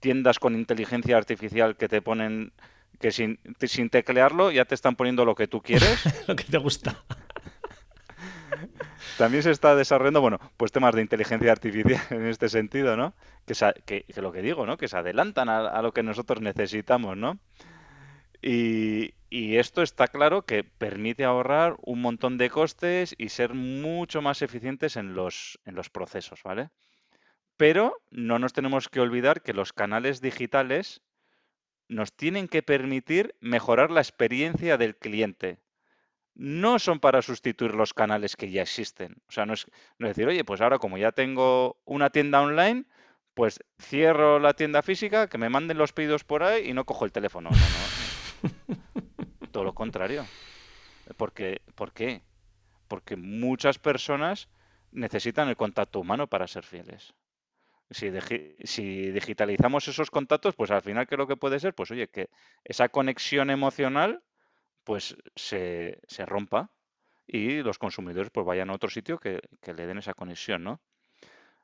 [0.00, 2.52] tiendas con inteligencia artificial que te ponen
[2.98, 6.02] que sin, sin teclearlo ya te están poniendo lo que tú quieres.
[6.26, 7.04] lo que te gusta.
[9.18, 13.14] También se está desarrollando, bueno, pues temas de inteligencia artificial en este sentido, ¿no?
[13.46, 14.76] Que, lo que digo, ¿no?
[14.76, 17.38] Que se adelantan a, lo que nosotros necesitamos, ¿no?
[18.42, 24.20] Y, y, esto está claro que permite ahorrar un montón de costes y ser mucho
[24.20, 26.68] más eficientes en los, en los procesos, ¿vale?
[27.56, 31.00] Pero no nos tenemos que olvidar que los canales digitales
[31.88, 35.63] nos tienen que permitir mejorar la experiencia del cliente
[36.34, 39.16] no son para sustituir los canales que ya existen.
[39.28, 39.66] O sea, no es,
[39.98, 42.84] decir, oye, pues ahora como ya tengo una tienda online,
[43.34, 47.04] pues cierro la tienda física, que me manden los pedidos por ahí y no cojo
[47.04, 47.50] el teléfono.
[49.52, 50.26] Todo lo contrario.
[51.16, 52.22] Porque, ¿Por qué?
[52.88, 54.48] Porque muchas personas
[54.90, 57.14] necesitan el contacto humano para ser fieles.
[57.90, 58.10] Si,
[58.64, 61.74] si, digitalizamos esos contactos, pues al final, ¿qué es lo que puede ser?
[61.74, 62.28] Pues oye, que
[62.64, 64.22] esa conexión emocional
[64.84, 66.70] pues se, se rompa
[67.26, 70.80] y los consumidores pues vayan a otro sitio que, le den esa conexión, ¿no?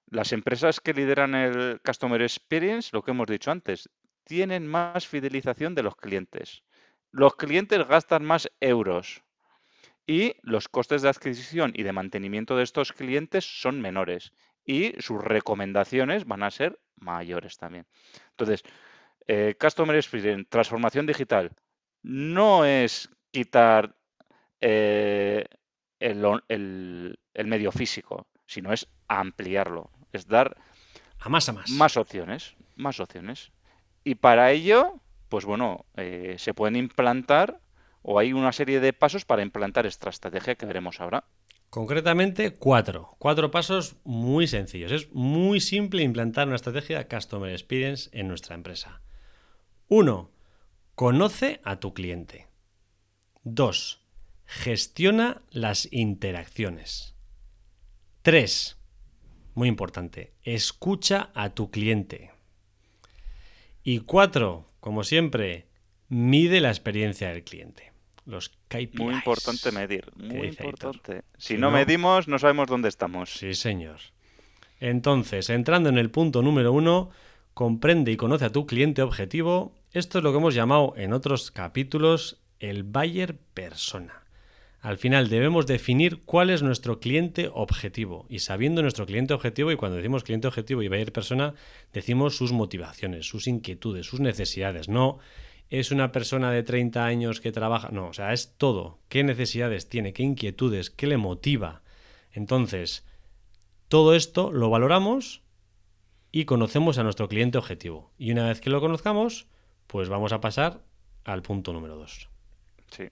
[0.07, 3.89] Las empresas que lideran el Customer Experience, lo que hemos dicho antes,
[4.25, 6.65] tienen más fidelización de los clientes.
[7.13, 9.23] Los clientes gastan más euros
[10.07, 14.33] y los costes de adquisición y de mantenimiento de estos clientes son menores
[14.65, 17.87] y sus recomendaciones van a ser mayores también.
[18.31, 18.63] Entonces,
[19.29, 21.53] eh, Customer Experience, transformación digital,
[22.03, 23.97] no es quitar
[24.61, 25.45] eh,
[25.99, 30.57] el, medio físico, sino es ampliarlo, es dar
[31.19, 31.71] a más a más.
[31.71, 33.53] Más opciones, más opciones.
[34.05, 37.61] Y para ello, pues bueno, eh, se pueden implantar
[38.03, 41.25] o hay una serie de pasos para implantar esta estrategia que veremos ahora.
[41.69, 43.15] Concretamente, cuatro.
[43.19, 44.91] Cuatro pasos muy sencillos.
[44.91, 49.03] Es muy simple implantar una estrategia Customer Experience en nuestra empresa.
[49.87, 50.31] Uno,
[51.01, 52.47] Conoce a tu cliente.
[53.45, 54.03] 2.
[54.45, 57.15] Gestiona las interacciones.
[58.21, 58.77] 3.
[59.55, 62.33] Muy importante, escucha a tu cliente.
[63.83, 64.69] Y 4.
[64.81, 65.69] Como siempre,
[66.11, 67.95] mide la experiencia del cliente.
[68.27, 69.01] Los KPIs.
[69.01, 71.23] Muy importante medir, muy importante.
[71.39, 73.31] Si, no, medimos, no sabemos dónde estamos.
[73.31, 74.01] Sí, señor.
[74.81, 77.09] Entonces, entrando en el punto número uno,
[77.55, 81.51] comprende y conoce a tu cliente objetivo esto es lo que hemos llamado en otros
[81.51, 84.25] capítulos el buyer persona.
[84.81, 89.77] Al final debemos definir cuál es nuestro cliente objetivo y sabiendo nuestro cliente objetivo y
[89.77, 91.55] cuando decimos cliente objetivo y buyer persona
[91.93, 95.19] decimos sus motivaciones, sus inquietudes, sus necesidades, no
[95.71, 99.89] es una persona de 30 años que trabaja, no, o sea, es todo, qué necesidades
[99.89, 101.83] tiene, qué inquietudes, qué le motiva.
[102.33, 103.05] Entonces,
[103.89, 105.43] todo esto lo valoramos
[106.33, 108.13] y conocemos a nuestro cliente objetivo.
[108.19, 109.47] Y una vez que lo conozcamos,
[109.91, 110.81] pues vamos a pasar
[111.25, 112.29] al punto número dos.
[112.93, 113.09] Sí.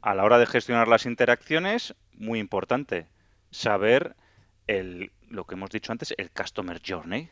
[0.00, 3.06] A la hora de gestionar las interacciones, muy importante,
[3.52, 4.16] saber
[4.66, 7.30] el, lo que hemos dicho antes, el Customer Journey.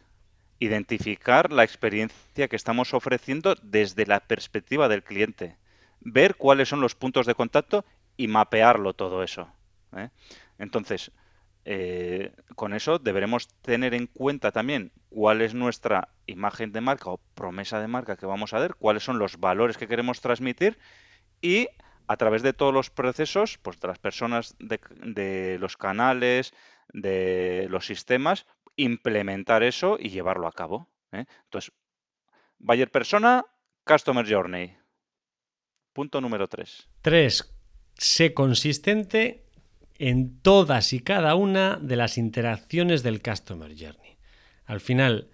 [0.61, 5.57] Identificar la experiencia que estamos ofreciendo desde la perspectiva del cliente.
[6.01, 7.85] Ver cuáles son los puntos de contacto
[8.16, 9.49] y mapearlo todo eso.
[9.96, 10.11] ¿eh?
[10.59, 11.11] Entonces,
[11.69, 17.21] eh, con eso deberemos tener en cuenta también cuál es nuestra imagen de marca o
[17.35, 20.79] promesa de marca que vamos a dar, cuáles son los valores que queremos transmitir
[21.41, 21.67] y
[22.07, 26.55] a través de todos los procesos, pues de las personas, de, los canales,
[26.93, 30.89] de los sistemas, implementar eso y llevarlo a cabo.
[31.11, 31.25] ¿eh?
[31.47, 31.73] Entonces,
[32.59, 33.45] Buyer Persona,
[33.85, 34.77] Customer Journey.
[35.93, 36.89] Punto número 3.
[37.03, 37.55] 3.
[37.95, 39.46] Sé consistente
[39.99, 44.17] en todas y cada una de las interacciones del Customer Journey.
[44.65, 45.29] Al final,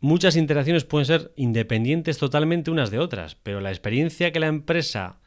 [0.00, 5.20] muchas interacciones pueden ser independientes totalmente unas de otras, pero la experiencia que la empresa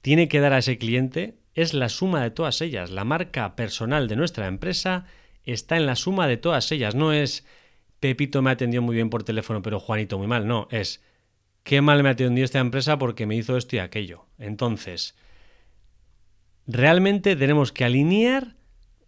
[0.00, 2.90] tiene que dar a ese cliente es la suma de todas ellas.
[2.90, 5.06] La marca personal de nuestra empresa
[5.44, 6.94] está en la suma de todas ellas.
[6.94, 7.44] No es
[8.00, 10.46] Pepito me atendió muy bien por teléfono, pero Juanito muy mal.
[10.46, 11.02] No, es
[11.62, 14.26] qué mal me atendió esta empresa porque me hizo esto y aquello.
[14.38, 15.16] Entonces,
[16.66, 18.56] realmente tenemos que alinear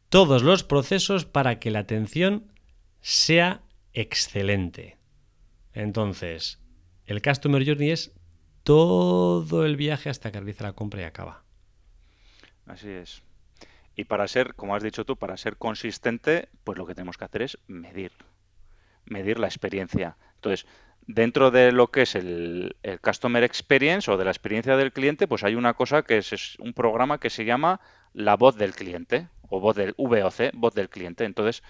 [0.09, 2.53] todos los procesos para que la atención
[3.01, 4.99] sea excelente.
[5.73, 6.61] Entonces,
[7.07, 8.12] el Customer Journey es
[8.62, 11.44] todo el viaje hasta que realiza la compra y acaba.
[12.66, 13.23] Así es.
[13.97, 17.25] Y para ser, como has dicho tú, para ser consistente, pues lo que tenemos que
[17.25, 18.12] hacer es medir.
[19.07, 20.16] Medir la experiencia.
[20.37, 20.66] Entonces,
[21.09, 25.42] dentro de lo que es el, Customer Experience o de la experiencia del cliente, pues
[25.42, 27.81] hay una cosa que es, un programa que se llama
[28.12, 31.25] la voz del cliente o voz del VOC, voz del cliente.
[31.25, 31.64] Entonces,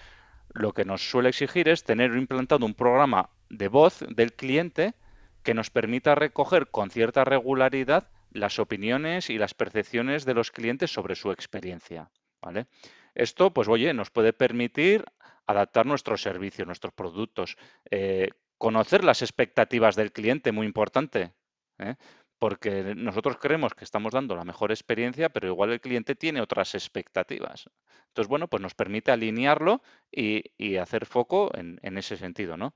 [0.53, 4.93] lo que nos suele exigir es tener implantado un programa de voz del cliente
[5.41, 10.91] que nos permita recoger con cierta regularidad las opiniones y las percepciones de los clientes
[10.91, 12.11] sobre su experiencia.
[12.41, 12.67] ¿vale?
[13.15, 15.05] Esto, pues oye, nos puede permitir
[15.47, 17.57] adaptar nuestros servicios, nuestros productos,
[17.89, 21.33] eh, conocer las expectativas del cliente, muy importante,
[21.79, 21.95] ¿eh?
[22.37, 26.75] porque nosotros creemos que estamos dando la mejor experiencia, pero igual el cliente tiene otras
[26.75, 27.69] expectativas.
[28.07, 32.73] Entonces, bueno, pues nos permite alinearlo y, hacer foco en, ese sentido, ¿no?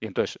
[0.00, 0.38] Y entonces,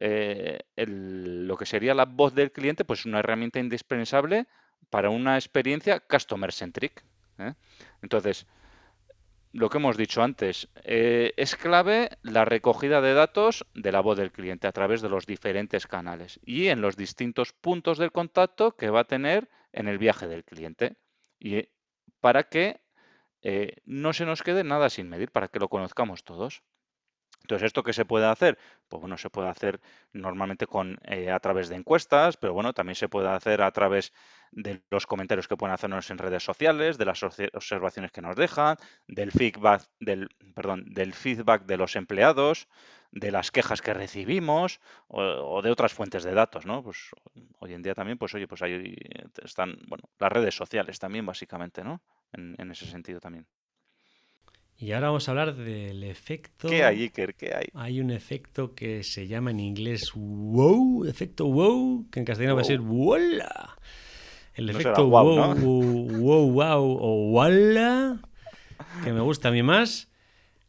[0.00, 4.46] eh, lo que sería la voz del cliente, pues es una herramienta indispensable
[4.90, 7.04] para una experiencia customer centric.
[7.38, 7.54] ¿eh?
[8.02, 8.46] Entonces,
[9.52, 14.16] lo que hemos dicho antes, eh, es clave la recogida de datos de la voz
[14.16, 18.76] del cliente a través de los diferentes canales y en los distintos puntos del contacto
[18.76, 20.96] que va a tener en el viaje del cliente.
[21.38, 21.68] Y
[22.20, 22.80] para que
[23.42, 26.62] eh, no se nos quede nada sin medir, para que lo conozcamos todos.
[27.42, 28.58] Entonces, ¿esto qué se puede hacer?
[28.88, 29.80] Pues bueno, se puede hacer
[30.12, 34.12] normalmente con, eh, a través de encuestas, pero bueno, también se puede hacer a través
[34.52, 38.76] de los comentarios que pueden hacernos en redes sociales, de las observaciones que nos dejan,
[39.08, 42.68] del feedback, del, perdón, del feedback de los empleados,
[43.10, 46.82] de las quejas que recibimos o, de otras fuentes de datos, ¿no?
[46.82, 47.10] Pues
[47.58, 48.94] hoy en día también, pues oye, pues ahí
[49.42, 52.02] están, bueno, las redes sociales también, básicamente, ¿no?
[52.32, 53.46] en ese sentido también.
[54.82, 56.66] Y ahora vamos a hablar del efecto.
[56.66, 57.36] ¿Qué hay, Iker?
[57.36, 57.66] ¿Qué hay?
[57.72, 62.62] Hay un efecto que se llama en inglés wow, efecto wow, que en castellano va
[62.62, 63.78] a ser ¡Wala!
[64.54, 68.22] El efecto wow, wow, wow, o wala,
[69.04, 70.10] que me gusta a mí más,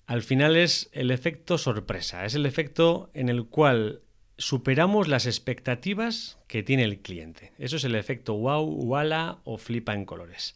[0.06, 2.24] al final es el efecto sorpresa.
[2.24, 4.04] Es el efecto en el cual
[4.38, 7.52] superamos las expectativas que tiene el cliente.
[7.58, 10.56] Eso es el efecto wow, wala o flipa en colores.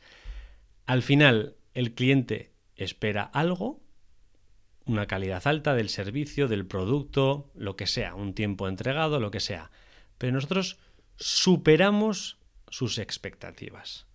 [0.85, 3.81] Al final, el cliente espera algo,
[4.85, 9.39] una calidad alta del servicio, del producto, lo que sea, un tiempo entregado, lo que
[9.39, 9.71] sea.
[10.17, 10.77] Pero nosotros
[11.17, 12.37] superamos
[12.69, 14.05] sus expectativas.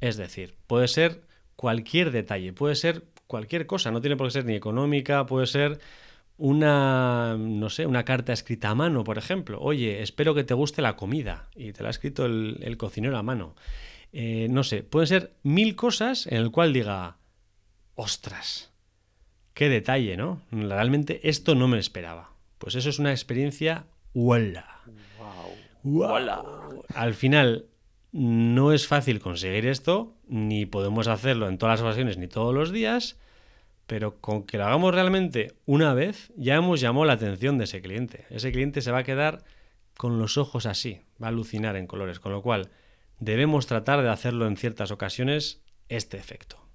[0.00, 1.22] Es decir, puede ser
[1.54, 5.80] cualquier detalle, puede ser cualquier cosa, no tiene por qué ser ni económica, puede ser
[6.38, 9.58] una, no sé, una carta escrita a mano, por ejemplo.
[9.60, 13.22] Oye, espero que te guste la comida y te la ha escrito el, cocinero a
[13.22, 13.54] mano.
[14.12, 17.16] Eh, no sé, pueden ser mil cosas en el cual diga,
[17.96, 18.70] ostras,
[19.52, 20.40] qué detalle, ¿no?
[20.52, 22.30] Realmente esto no me esperaba.
[22.58, 24.80] Pues eso es una experiencia ¡Wala!
[25.82, 26.84] Wow.
[26.94, 27.66] Al final,
[28.12, 32.72] no es fácil conseguir esto, ni podemos hacerlo en todas las ocasiones ni todos los
[32.72, 33.18] días,
[33.86, 37.82] pero con que lo hagamos realmente una vez, ya hemos llamado la atención de ese
[37.82, 38.24] cliente.
[38.30, 39.44] Ese cliente se va a quedar
[39.98, 42.70] con los ojos así, va a alucinar en colores, con lo cual
[43.20, 46.65] debemos tratar de hacerlo en ciertas ocasiones este efecto.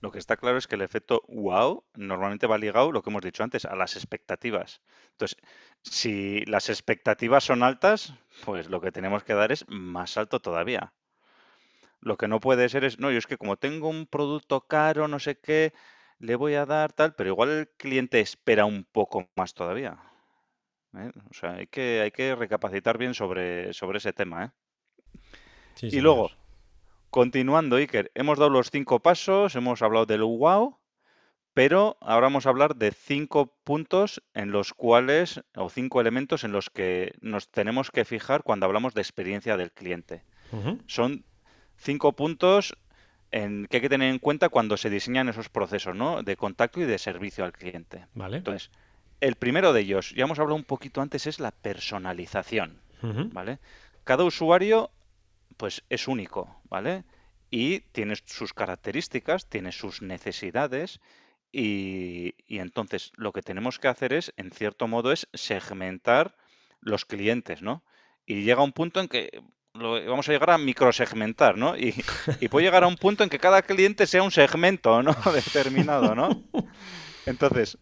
[0.00, 3.22] Lo que está claro es que el efecto wow normalmente va ligado, lo que hemos
[3.22, 4.80] dicho antes, a las expectativas.
[5.12, 5.36] Entonces,
[5.82, 10.94] si las expectativas son altas, pues lo que tenemos que dar es más alto todavía.
[12.00, 15.06] Lo que no puede ser es, no, yo es que como tengo un producto caro,
[15.06, 15.74] no sé qué,
[16.18, 19.98] le voy a dar tal, pero igual el cliente espera un poco más todavía.
[20.96, 21.10] ¿eh?
[21.30, 24.46] O sea, hay que, hay que recapacitar bien sobre, sobre ese tema.
[24.46, 24.50] ¿eh?
[25.82, 26.30] y luego,
[27.10, 30.76] Continuando, Iker, hemos dado los cinco pasos, hemos hablado del wow,
[31.54, 36.52] pero ahora vamos a hablar de cinco puntos en los cuales, o cinco elementos en
[36.52, 40.22] los que nos tenemos que fijar cuando hablamos de experiencia del cliente.
[40.86, 41.24] Son
[41.76, 42.76] cinco puntos
[43.32, 46.22] en que hay que tener en cuenta cuando se diseñan esos procesos ¿no?
[46.22, 48.06] de contacto y de servicio al cliente.
[48.14, 48.38] Vale.
[48.38, 48.70] Entonces,
[49.20, 52.80] el primero de ellos, ya hemos hablado un poquito antes, es la personalización.
[53.02, 53.58] ¿vale?
[54.04, 54.90] Cada usuario,
[55.60, 57.04] pues, es único, ¿vale?
[57.50, 61.00] Y tiene sus características, tiene sus necesidades
[61.52, 66.34] y, y entonces lo que tenemos que hacer es, en cierto modo, es segmentar
[66.80, 67.84] los clientes, ¿no?
[68.24, 69.42] Y llega un punto en que
[69.74, 71.76] vamos a llegar a microsegmentar, ¿no?
[71.76, 71.94] Y,
[72.40, 75.14] y puede llegar a un punto en que cada cliente sea un segmento, ¿no?
[75.34, 76.42] Determinado, ¿no?
[77.26, 77.76] Entonces,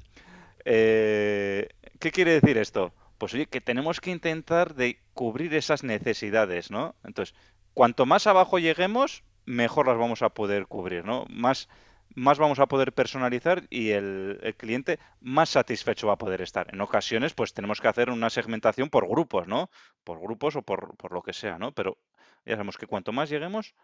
[0.65, 1.69] eh,
[2.01, 2.93] ¿qué quiere decir esto?
[3.19, 6.97] Pues oye, que tenemos que intentar de cubrir esas necesidades, ¿no?
[7.05, 7.37] Entonces,
[7.79, 11.27] cuanto más abajo lleguemos, mejor las vamos a poder cubrir, ¿no?
[11.31, 11.69] Más,
[12.13, 16.67] más vamos a poder personalizar y el, cliente más satisfecho va a poder estar.
[16.75, 19.71] En ocasiones, pues tenemos que hacer una segmentación por grupos, ¿no?
[20.03, 21.71] Por grupos o por, por lo que sea, ¿no?
[21.71, 21.99] Pero
[22.45, 23.77] ya sabemos que cuanto más lleguemos,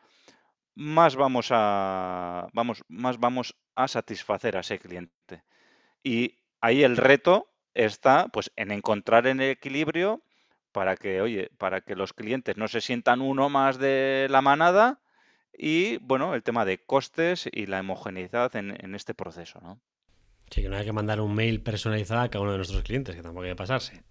[0.75, 5.45] más vamos a, vamos, más vamos a satisfacer a ese cliente.
[6.03, 10.25] Y ahí el reto está pues en encontrar el equilibrio
[10.75, 15.01] para que, oye, para que los clientes no se sientan uno más de la manada
[15.57, 19.81] y, bueno, el tema de costes y la homogeneidad en, en este proceso, ¿no?
[20.51, 23.15] Sí, que no hay que mandar un mail personalizado a cada uno de nuestros clientes,
[23.17, 24.03] que tampoco hay que pasarse.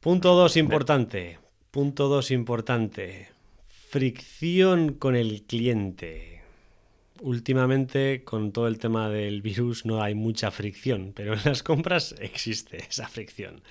[0.00, 1.38] Punto 2 De- importante.
[1.70, 3.28] Punto 2 importante.
[3.68, 6.42] Fricción con el cliente.
[7.20, 12.14] Últimamente, con todo el tema del virus, no hay mucha fricción, pero en las compras
[12.18, 13.62] existe esa fricción.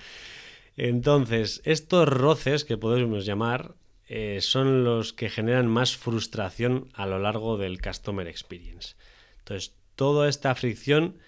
[0.76, 3.74] Entonces, estos roces que podemos llamar
[4.08, 8.96] eh, son los que generan más frustración a lo largo del customer experience.
[9.38, 11.18] Entonces, toda esta fricción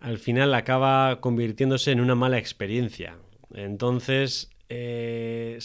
[0.00, 3.16] al final acaba convirtiéndose en una mala experiencia.
[3.54, 5.58] Entonces, eh,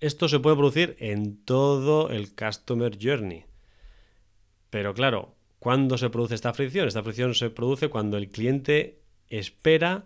[0.00, 3.44] esto se puede producir en todo el customer journey.
[4.70, 6.86] Pero claro, ¿cuándo se produce esta fricción?
[6.86, 10.04] Esta fricción se produce cuando el cliente espera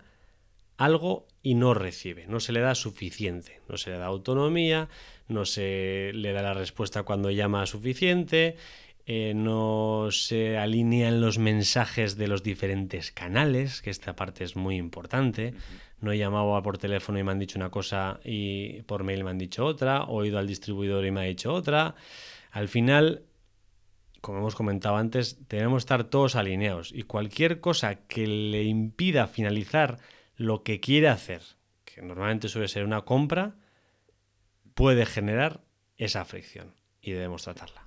[0.76, 4.88] algo y no recibe, no se le da suficiente, no se le da autonomía,
[5.28, 8.56] no se le da la respuesta cuando llama suficiente,
[9.04, 14.76] eh, no se alinean los mensajes de los diferentes canales, que esta parte es muy
[14.76, 15.54] importante.
[16.00, 19.30] No he llamado por teléfono y me han dicho una cosa y por mail me
[19.30, 21.96] han dicho otra, o he ido al distribuidor y me ha dicho otra.
[22.52, 23.24] Al final,
[24.20, 29.98] como hemos comentado antes, debemos estar todos alineados y cualquier cosa que le impida finalizar
[30.36, 31.42] lo que quiere hacer,
[31.84, 33.54] que normalmente suele ser una compra,
[34.74, 35.60] puede generar
[35.96, 37.86] esa fricción y debemos tratarla.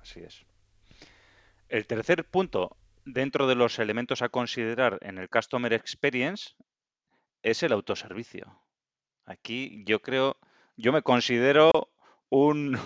[0.00, 0.44] Así es.
[1.68, 6.50] El tercer punto dentro de los elementos a considerar en el Customer Experience
[7.42, 8.60] es el autoservicio.
[9.24, 10.36] Aquí yo creo,
[10.76, 11.70] yo me considero
[12.28, 12.78] un,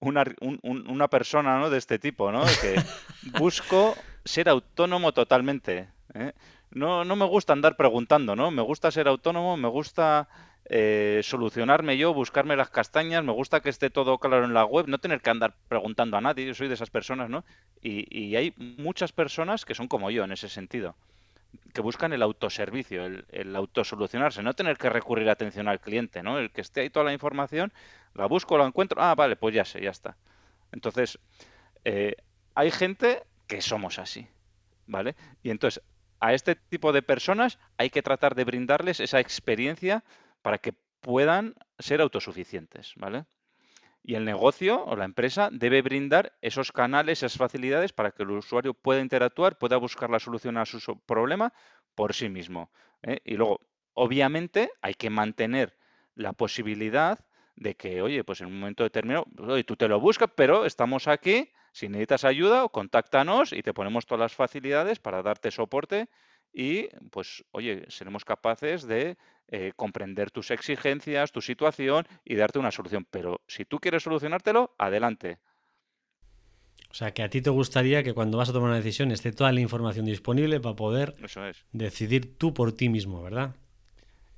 [0.00, 1.68] una, un- un- una persona ¿no?
[1.70, 2.44] de este tipo, ¿no?
[2.60, 2.76] Que
[3.38, 3.94] busco
[4.24, 5.88] ser autónomo totalmente.
[6.14, 6.32] ¿eh?
[6.70, 8.50] No, no me gusta andar preguntando, ¿no?
[8.50, 10.28] Me gusta ser autónomo, me gusta
[10.66, 14.86] eh, solucionarme yo, buscarme las castañas, me gusta que esté todo claro en la web,
[14.86, 17.44] no tener que andar preguntando a nadie, yo soy de esas personas, ¿no?
[17.80, 20.94] Y, y hay muchas personas que son como yo en ese sentido
[21.74, 26.22] que buscan el autoservicio, el, el autosolucionarse, no tener que recurrir a atención al cliente,
[26.22, 26.38] ¿no?
[26.38, 27.72] El que esté ahí toda la información,
[28.14, 30.16] la busco, la encuentro, ah, vale, pues ya sé, ya está.
[30.72, 31.18] Entonces,
[31.84, 32.16] eh,
[32.54, 34.26] hay gente que somos así,
[34.86, 35.16] ¿vale?
[35.42, 35.82] Y entonces,
[36.20, 40.04] a este tipo de personas hay que tratar de brindarles esa experiencia
[40.42, 43.26] para que puedan ser autosuficientes, ¿vale?
[44.02, 48.30] Y el negocio o la empresa debe brindar esos canales, esas facilidades para que el
[48.30, 51.52] usuario pueda interactuar, pueda buscar la solución a su problema
[51.94, 52.70] por sí mismo.
[53.02, 53.20] ¿eh?
[53.24, 53.60] Y luego,
[53.92, 55.76] obviamente, hay que mantener
[56.14, 57.18] la posibilidad
[57.54, 60.64] de que, oye, pues en un momento determinado, pues, oye, tú te lo buscas, pero
[60.64, 66.08] estamos aquí, si necesitas ayuda, contáctanos y te ponemos todas las facilidades para darte soporte
[66.52, 69.16] y, pues, oye, seremos capaces de
[69.48, 73.06] eh, comprender tus exigencias, tu situación y darte una solución.
[73.10, 75.38] Pero si tú quieres solucionártelo, adelante.
[76.90, 79.30] O sea, que a ti te gustaría que cuando vas a tomar una decisión esté
[79.32, 81.64] toda la información disponible para poder Eso es.
[81.72, 83.54] decidir tú por ti mismo, ¿verdad?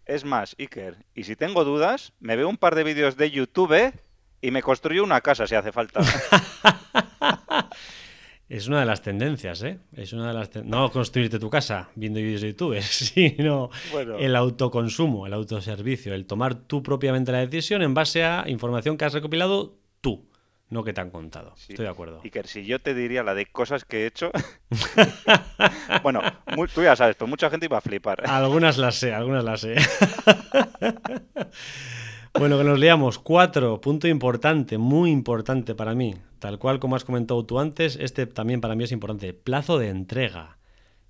[0.04, 3.92] Es más, Iker, y si tengo dudas, me veo un par de vídeos de YouTube
[4.42, 6.00] y me construyo una casa si hace falta.
[8.50, 9.78] Es una de las tendencias, ¿eh?
[9.92, 14.18] Es una de las no construirte tu casa viendo vídeos de YouTube, sino Bueno.
[14.18, 19.04] el autoconsumo, el autoservicio, el tomar tú propiamente la decisión en base a información que
[19.04, 20.28] has recopilado tú,
[20.68, 21.54] no que te han contado.
[21.56, 21.74] Sí.
[21.74, 22.22] Estoy de acuerdo.
[22.24, 24.32] Iker, si yo te diría la de cosas que he hecho...
[26.02, 26.20] bueno,
[26.74, 28.28] tú ya sabes, pues mucha gente iba a flipar.
[28.28, 29.76] Algunas las sé, algunas las sé.
[32.34, 33.18] bueno, que nos leamos.
[33.18, 36.14] Cuatro, punto importante, muy importante para mí.
[36.38, 39.34] Tal cual como has comentado tú antes, este también para mí es importante.
[39.34, 40.58] Plazo de entrega.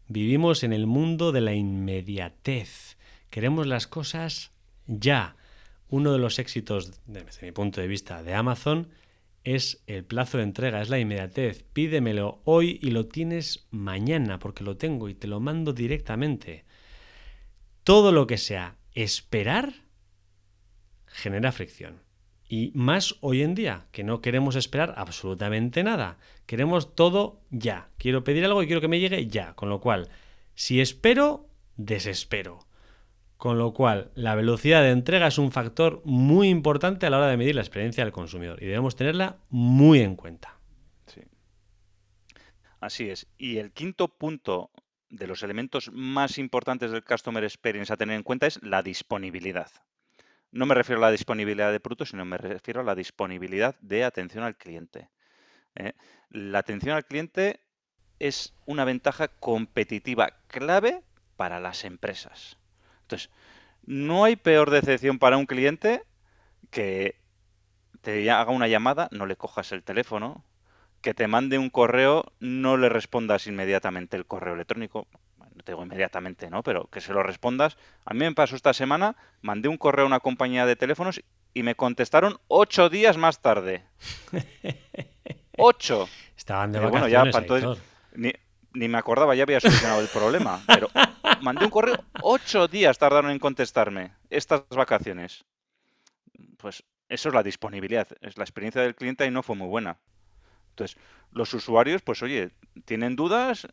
[0.08, 2.96] Vivimos en el mundo de la inmediatez.
[3.30, 4.50] Queremos las cosas
[4.86, 5.36] ya.
[5.88, 8.88] Uno de los éxitos, desde mi punto de vista, de Amazon
[9.44, 11.64] es el plazo de entrega, es la inmediatez.
[11.72, 16.64] Pídemelo hoy y lo tienes mañana, porque lo tengo y te lo mando directamente.
[17.84, 19.74] Todo lo que sea esperar
[21.10, 22.02] genera fricción.
[22.48, 26.18] Y más hoy en día, que no queremos esperar absolutamente nada.
[26.46, 27.90] Queremos todo ya.
[27.96, 29.54] Quiero pedir algo y quiero que me llegue ya.
[29.54, 30.08] Con lo cual,
[30.54, 32.66] si espero, desespero.
[33.36, 37.28] Con lo cual, la velocidad de entrega es un factor muy importante a la hora
[37.28, 40.58] de medir la experiencia del consumidor y debemos tenerla muy en cuenta.
[41.06, 41.22] Sí.
[42.80, 43.28] Así es.
[43.38, 44.72] Y el quinto punto
[45.08, 49.70] de los elementos más importantes del Customer Experience a tener en cuenta es la disponibilidad.
[50.52, 54.04] No me refiero a la disponibilidad de productos, sino me refiero a la disponibilidad de
[54.04, 55.08] atención al cliente.
[55.76, 55.94] ¿eh?
[56.30, 57.60] La atención al cliente
[58.18, 61.02] es una ventaja competitiva clave
[61.36, 62.58] para las empresas.
[63.02, 63.30] Entonces,
[63.84, 66.02] no hay peor decepción para un cliente
[66.70, 67.20] que
[68.02, 70.44] te haga una llamada, no le cojas el teléfono,
[71.00, 75.06] que te mande un correo, no le respondas inmediatamente el correo electrónico.
[75.60, 76.62] No te digo inmediatamente, ¿no?
[76.62, 77.76] Pero que se lo respondas.
[78.06, 81.20] A mí me pasó esta semana, mandé un correo a una compañía de teléfonos
[81.52, 83.84] y me contestaron ocho días más tarde.
[85.58, 86.08] ¡Ocho!
[86.36, 88.32] Estaban de vacaciones, bueno, ya,
[88.72, 90.62] ni, me acordaba, ya había solucionado el problema.
[90.66, 90.88] Pero
[91.42, 95.44] mandé un correo, ocho días tardaron en contestarme estas vacaciones.
[96.56, 99.98] Pues eso es la disponibilidad, es la experiencia del cliente y no fue muy buena.
[100.70, 100.96] Entonces,
[101.32, 102.50] los usuarios, pues oye,
[102.86, 103.68] tienen dudas,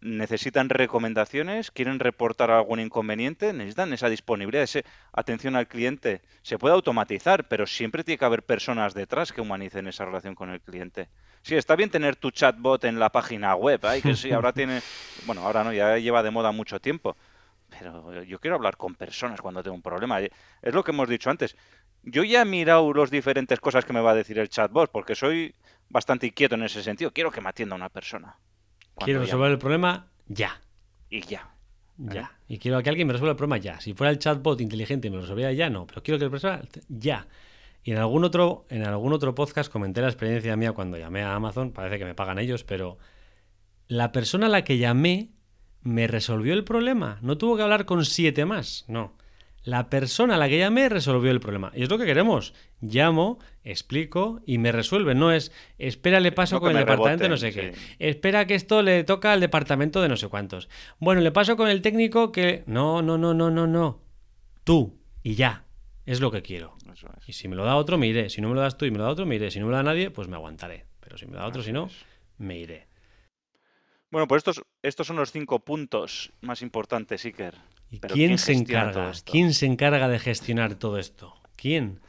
[0.00, 4.80] necesitan recomendaciones, quieren reportar algún inconveniente, necesitan esa disponibilidad, esa
[5.12, 6.22] atención al cliente.
[6.42, 10.50] Se puede automatizar, pero siempre tiene que haber personas detrás que humanicen esa relación con
[10.50, 11.08] el cliente.
[11.42, 14.02] Sí, está bien tener tu chatbot en la página web, ¿eh?
[14.02, 14.80] que sí, ahora tiene,
[15.26, 17.16] bueno, ahora no, ya lleva de moda mucho tiempo,
[17.68, 20.20] pero yo quiero hablar con personas cuando tengo un problema.
[20.20, 21.56] Es lo que hemos dicho antes.
[22.02, 25.14] Yo ya he mirado las diferentes cosas que me va a decir el chatbot, porque
[25.14, 25.54] soy
[25.88, 27.12] bastante inquieto en ese sentido.
[27.12, 28.36] Quiero que me atienda una persona.
[29.04, 30.60] Quiero resolver el problema ya.
[31.10, 31.50] Y ya.
[31.96, 32.32] Ya.
[32.46, 33.80] Y quiero que alguien me resuelva el problema ya.
[33.80, 35.86] Si fuera el chatbot inteligente y me lo resolviera ya, no.
[35.86, 37.26] Pero quiero que el problema ya.
[37.82, 41.34] Y en algún otro, en algún otro podcast comenté la experiencia mía cuando llamé a
[41.34, 41.72] Amazon.
[41.72, 42.98] Parece que me pagan ellos, pero
[43.88, 45.30] la persona a la que llamé
[45.82, 47.18] me resolvió el problema.
[47.22, 48.84] No tuvo que hablar con siete más.
[48.88, 49.12] No.
[49.68, 51.72] La persona a la que llamé resolvió el problema.
[51.74, 52.54] Y es lo que queremos.
[52.80, 55.14] Llamo, explico y me resuelve.
[55.14, 57.74] No es, espera, le paso con el departamento de no sé qué.
[57.98, 60.70] Espera que esto le toca al departamento de no sé cuántos.
[60.98, 62.64] Bueno, le paso con el técnico que...
[62.64, 64.00] No, no, no, no, no, no.
[64.64, 65.66] Tú y ya.
[66.06, 66.78] Es lo que quiero.
[67.26, 68.30] Y si me lo da otro, me iré.
[68.30, 69.50] Si no me lo das tú y me lo da otro, me iré.
[69.50, 70.86] Si no me lo da nadie, pues me aguantaré.
[71.00, 71.90] Pero si me lo da otro, si no,
[72.38, 72.88] me iré.
[74.10, 77.54] Bueno, pues estos, estos son los cinco puntos más importantes, Iker.
[77.90, 79.12] ¿Y quién, se encarga?
[79.24, 81.34] ¿Quién se encarga de gestionar todo esto?
[81.56, 82.00] ¿Quién?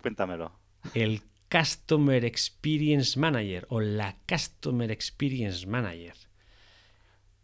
[0.00, 0.52] Cuéntamelo.
[0.94, 6.14] El Customer Experience Manager o la Customer Experience Manager.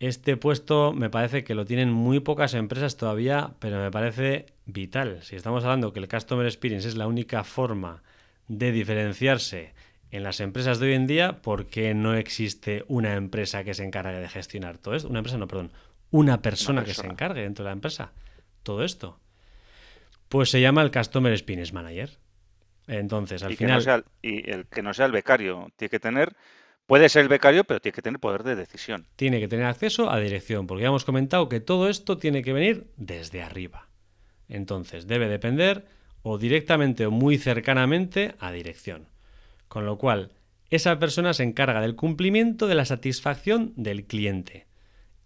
[0.01, 5.23] Este puesto me parece que lo tienen muy pocas empresas todavía, pero me parece vital.
[5.23, 8.03] Si estamos hablando que el Customer Experience es la única forma
[8.47, 9.75] de diferenciarse
[10.11, 13.85] en las empresas de hoy en día, ¿por qué no existe una empresa que se
[13.85, 15.09] encargue de gestionar todo esto?
[15.09, 15.73] Una empresa, no, perdón,
[16.11, 18.13] una persona, que se encargue dentro de la empresa
[18.63, 19.19] todo esto.
[20.29, 22.11] Pues se llama el Customer Experience Manager.
[22.87, 24.05] Entonces, al final.
[24.23, 26.37] y el que no sea el becario, tiene que tener.
[26.87, 29.07] Puede ser el becario, pero tiene que tener poder de decisión.
[29.17, 32.55] Tiene que tener acceso a dirección, porque ya hemos comentado que todo esto tiene que
[32.55, 33.89] venir desde arriba.
[34.49, 35.87] Entonces, debe depender
[36.23, 39.09] o directamente o muy cercanamente a dirección.
[39.69, 40.33] Con lo cual,
[40.71, 44.68] esa persona se encarga del cumplimiento de la satisfacción del cliente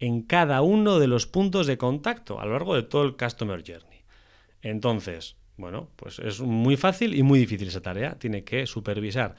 [0.02, 3.62] en cada uno de los puntos de contacto a lo largo de todo el Customer
[3.64, 4.00] Journey.
[4.60, 8.18] Entonces, bueno, pues es muy fácil y muy difícil esa tarea.
[8.18, 9.36] Tiene que supervisar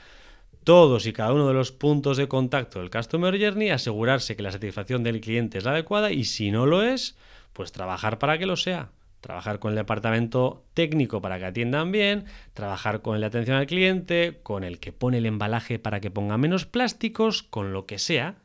[0.64, 4.54] todos y cada uno de los puntos de contacto del Customer Journey, asegurarse que la
[4.54, 7.18] satisfacción del cliente es la adecuada y si no lo es,
[7.52, 8.92] pues trabajar para que lo sea.
[9.20, 14.40] Trabajar con el departamento técnico para que atiendan bien, trabajar con de atención al cliente,
[14.44, 18.38] con el que pone el embalaje para que ponga menos plásticos, con lo que sea,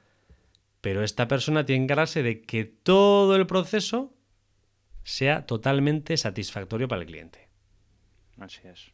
[0.80, 4.14] pero esta persona tiene que encargarse de que todo el proceso
[5.02, 7.48] sea totalmente satisfactorio para el cliente.
[8.38, 8.92] Así es.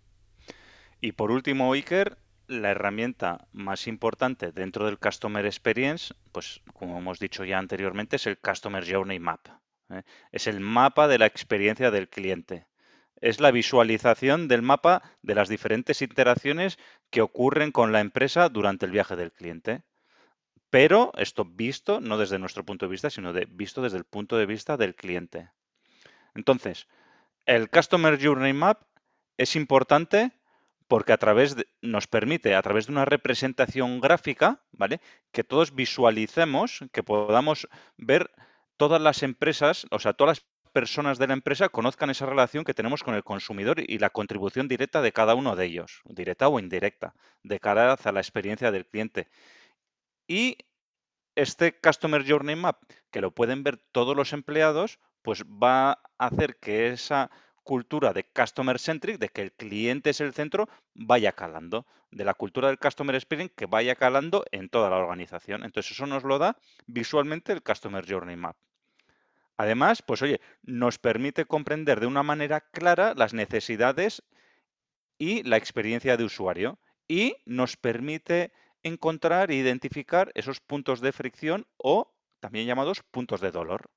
[1.00, 7.18] Y por último, Iker, la herramienta más importante dentro del Customer Experience, pues como hemos
[7.18, 9.46] dicho ya anteriormente, es el Customer Journey Map.
[9.90, 10.02] ¿eh?
[10.32, 12.66] Es el mapa de la experiencia del cliente.
[13.20, 16.78] Es la visualización del mapa de las diferentes interacciones
[17.10, 19.82] que ocurren con la empresa durante el viaje del cliente
[20.74, 24.36] pero esto visto no desde nuestro punto de vista, sino de, visto desde el punto
[24.36, 25.52] de vista del cliente.
[26.34, 26.88] Entonces,
[27.46, 28.82] el Customer Journey Map
[29.38, 30.32] es importante
[30.88, 35.00] porque a través nos permite, a través de una representación gráfica, ¿vale?
[35.30, 38.32] Que todos visualicemos, que podamos ver
[38.76, 42.74] todas las empresas, o sea, todas las personas de la empresa conozcan esa relación que
[42.74, 46.58] tenemos con el consumidor y la contribución directa de cada uno de ellos, directa o
[46.58, 47.14] indirecta,
[47.44, 49.28] de cara a la experiencia del cliente.
[50.26, 50.58] Y
[51.34, 56.56] este Customer Journey Map, que lo pueden ver todos los empleados, pues va a hacer
[56.56, 57.30] que esa
[57.62, 62.34] cultura de customer centric, de que el cliente es el centro, vaya calando, de la
[62.34, 65.64] cultura del customer experience que vaya calando en toda la organización.
[65.64, 66.56] Entonces eso nos lo da
[66.86, 68.56] visualmente el Customer Journey Map.
[69.56, 74.22] Además, pues oye, nos permite comprender de una manera clara las necesidades
[75.16, 78.52] y la experiencia de usuario y nos permite
[78.84, 83.90] encontrar e identificar esos puntos de fricción o también llamados puntos de dolor.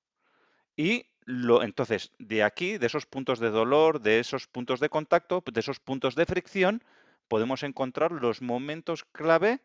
[0.75, 5.43] Y lo, entonces, de aquí, de esos puntos de dolor, de esos puntos de contacto,
[5.45, 6.83] de esos puntos de fricción,
[7.27, 9.59] podemos encontrar los momentos clave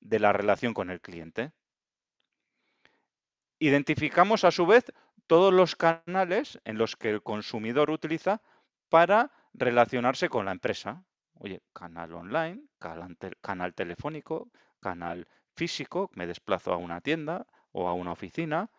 [0.00, 1.52] de la relación con el cliente.
[3.58, 4.86] Identificamos a su vez
[5.26, 8.42] todos los canales en los que el consumidor utiliza
[8.88, 11.04] para relacionarse con la empresa.
[11.44, 15.26] Oye, canal online, canal, telefónico, canal
[15.56, 18.70] físico, me desplazo a una tienda o a una oficina,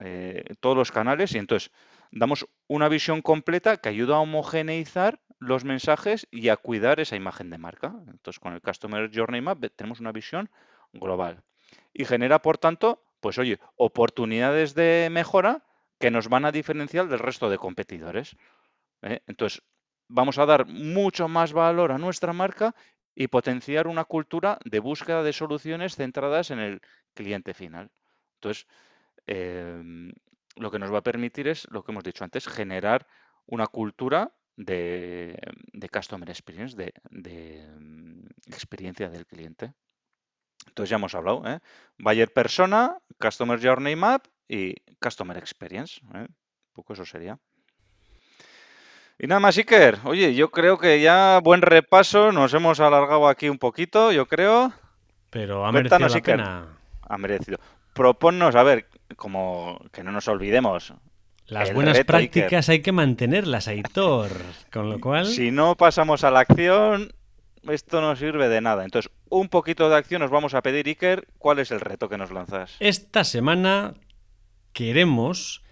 [0.00, 1.70] eh, todos los canales y entonces
[2.10, 7.48] damos una visión completa que ayuda a homogeneizar los mensajes y a cuidar esa imagen
[7.48, 7.94] de marca.
[8.06, 10.50] Entonces con el Customer Journey Map tenemos una visión
[10.92, 11.42] global
[11.94, 15.64] y genera por tanto, pues oye, oportunidades de mejora
[15.98, 18.36] que nos van a diferenciar del resto de competidores.
[19.00, 19.20] ¿eh?
[19.26, 19.62] Entonces
[20.08, 22.74] vamos a dar mucho más valor a nuestra marca
[23.14, 26.80] y potenciar una cultura de búsqueda de soluciones centradas en el
[27.14, 27.90] cliente final.
[28.36, 28.66] Entonces,
[29.26, 30.12] Em,
[30.56, 33.06] lo que nos va a permitir es, lo que hemos dicho antes, generar
[33.46, 35.36] una cultura de,
[35.92, 39.74] customer experience, de, em, experiencia del cliente.
[40.66, 41.60] Entonces ya hemos hablado, ¿eh?
[41.98, 46.00] Buyer Persona, Customer Journey Map y Customer Experience.
[46.14, 46.26] ¿eh?
[46.28, 47.38] Un poco eso sería.
[49.24, 50.00] Y nada más, Iker.
[50.04, 52.30] Oye, yo creo que ya buen repaso.
[52.30, 54.70] Nos hemos alargado aquí un poquito, yo creo.
[55.30, 56.78] Pero ha merecido la pena.
[57.08, 57.56] Ha merecido.
[57.94, 60.92] Proponnos, a ver, como que no nos olvidemos.
[61.46, 64.30] Las buenas prácticas hay que mantenerlas, Aitor.
[64.70, 65.24] Con lo cual.
[65.24, 67.14] Si no pasamos a la acción,
[67.62, 68.84] esto no sirve de nada.
[68.84, 71.28] Entonces, un poquito de acción nos vamos a pedir, Iker.
[71.38, 72.76] ¿Cuál es el reto que nos lanzas?
[72.78, 73.94] Esta semana
[74.74, 75.64] queremos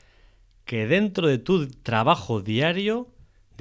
[0.65, 3.12] que dentro de tu trabajo diario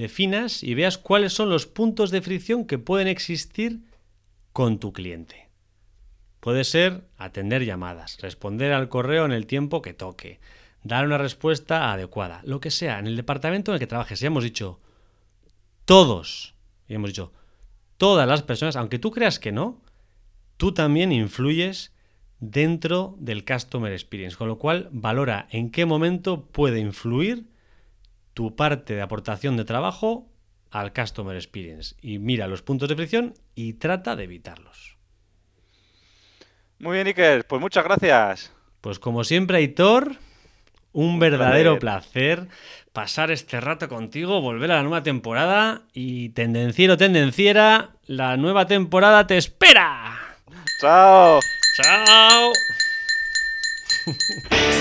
[0.02, 3.80] definas y veas cuáles son los puntos de fricción que pueden existir
[4.52, 5.50] con tu cliente.
[6.40, 10.40] Puede ser atender llamadas, responder al correo en el tiempo que toque,
[10.84, 14.20] dar una respuesta adecuada, lo que sea, en el departamento en el que trabajes.
[14.20, 14.80] Ya hemos dicho
[15.86, 16.56] todos,
[16.88, 17.32] y hemos dicho
[17.98, 19.82] todas las personas, aunque tú creas que no,
[20.58, 21.94] tú también influyes
[22.40, 27.51] dentro del Customer Experience, con lo cual valora en qué momento puede influir
[28.34, 30.30] tu parte de aportación de trabajo
[30.72, 34.98] al Customer Experience y mira los puntos de fricción y trata de evitarlos.
[36.80, 38.52] Muy bien, Iker, pues muchas gracias.
[38.80, 40.16] Pues como siempre, Aitor,
[40.94, 42.48] un verdadero placer
[42.94, 49.28] pasar este rato contigo, volver a la nueva temporada y tendenciero, tendenciera, la nueva temporada
[49.28, 50.38] te espera.
[50.80, 51.40] Chao.
[51.76, 52.52] Chao.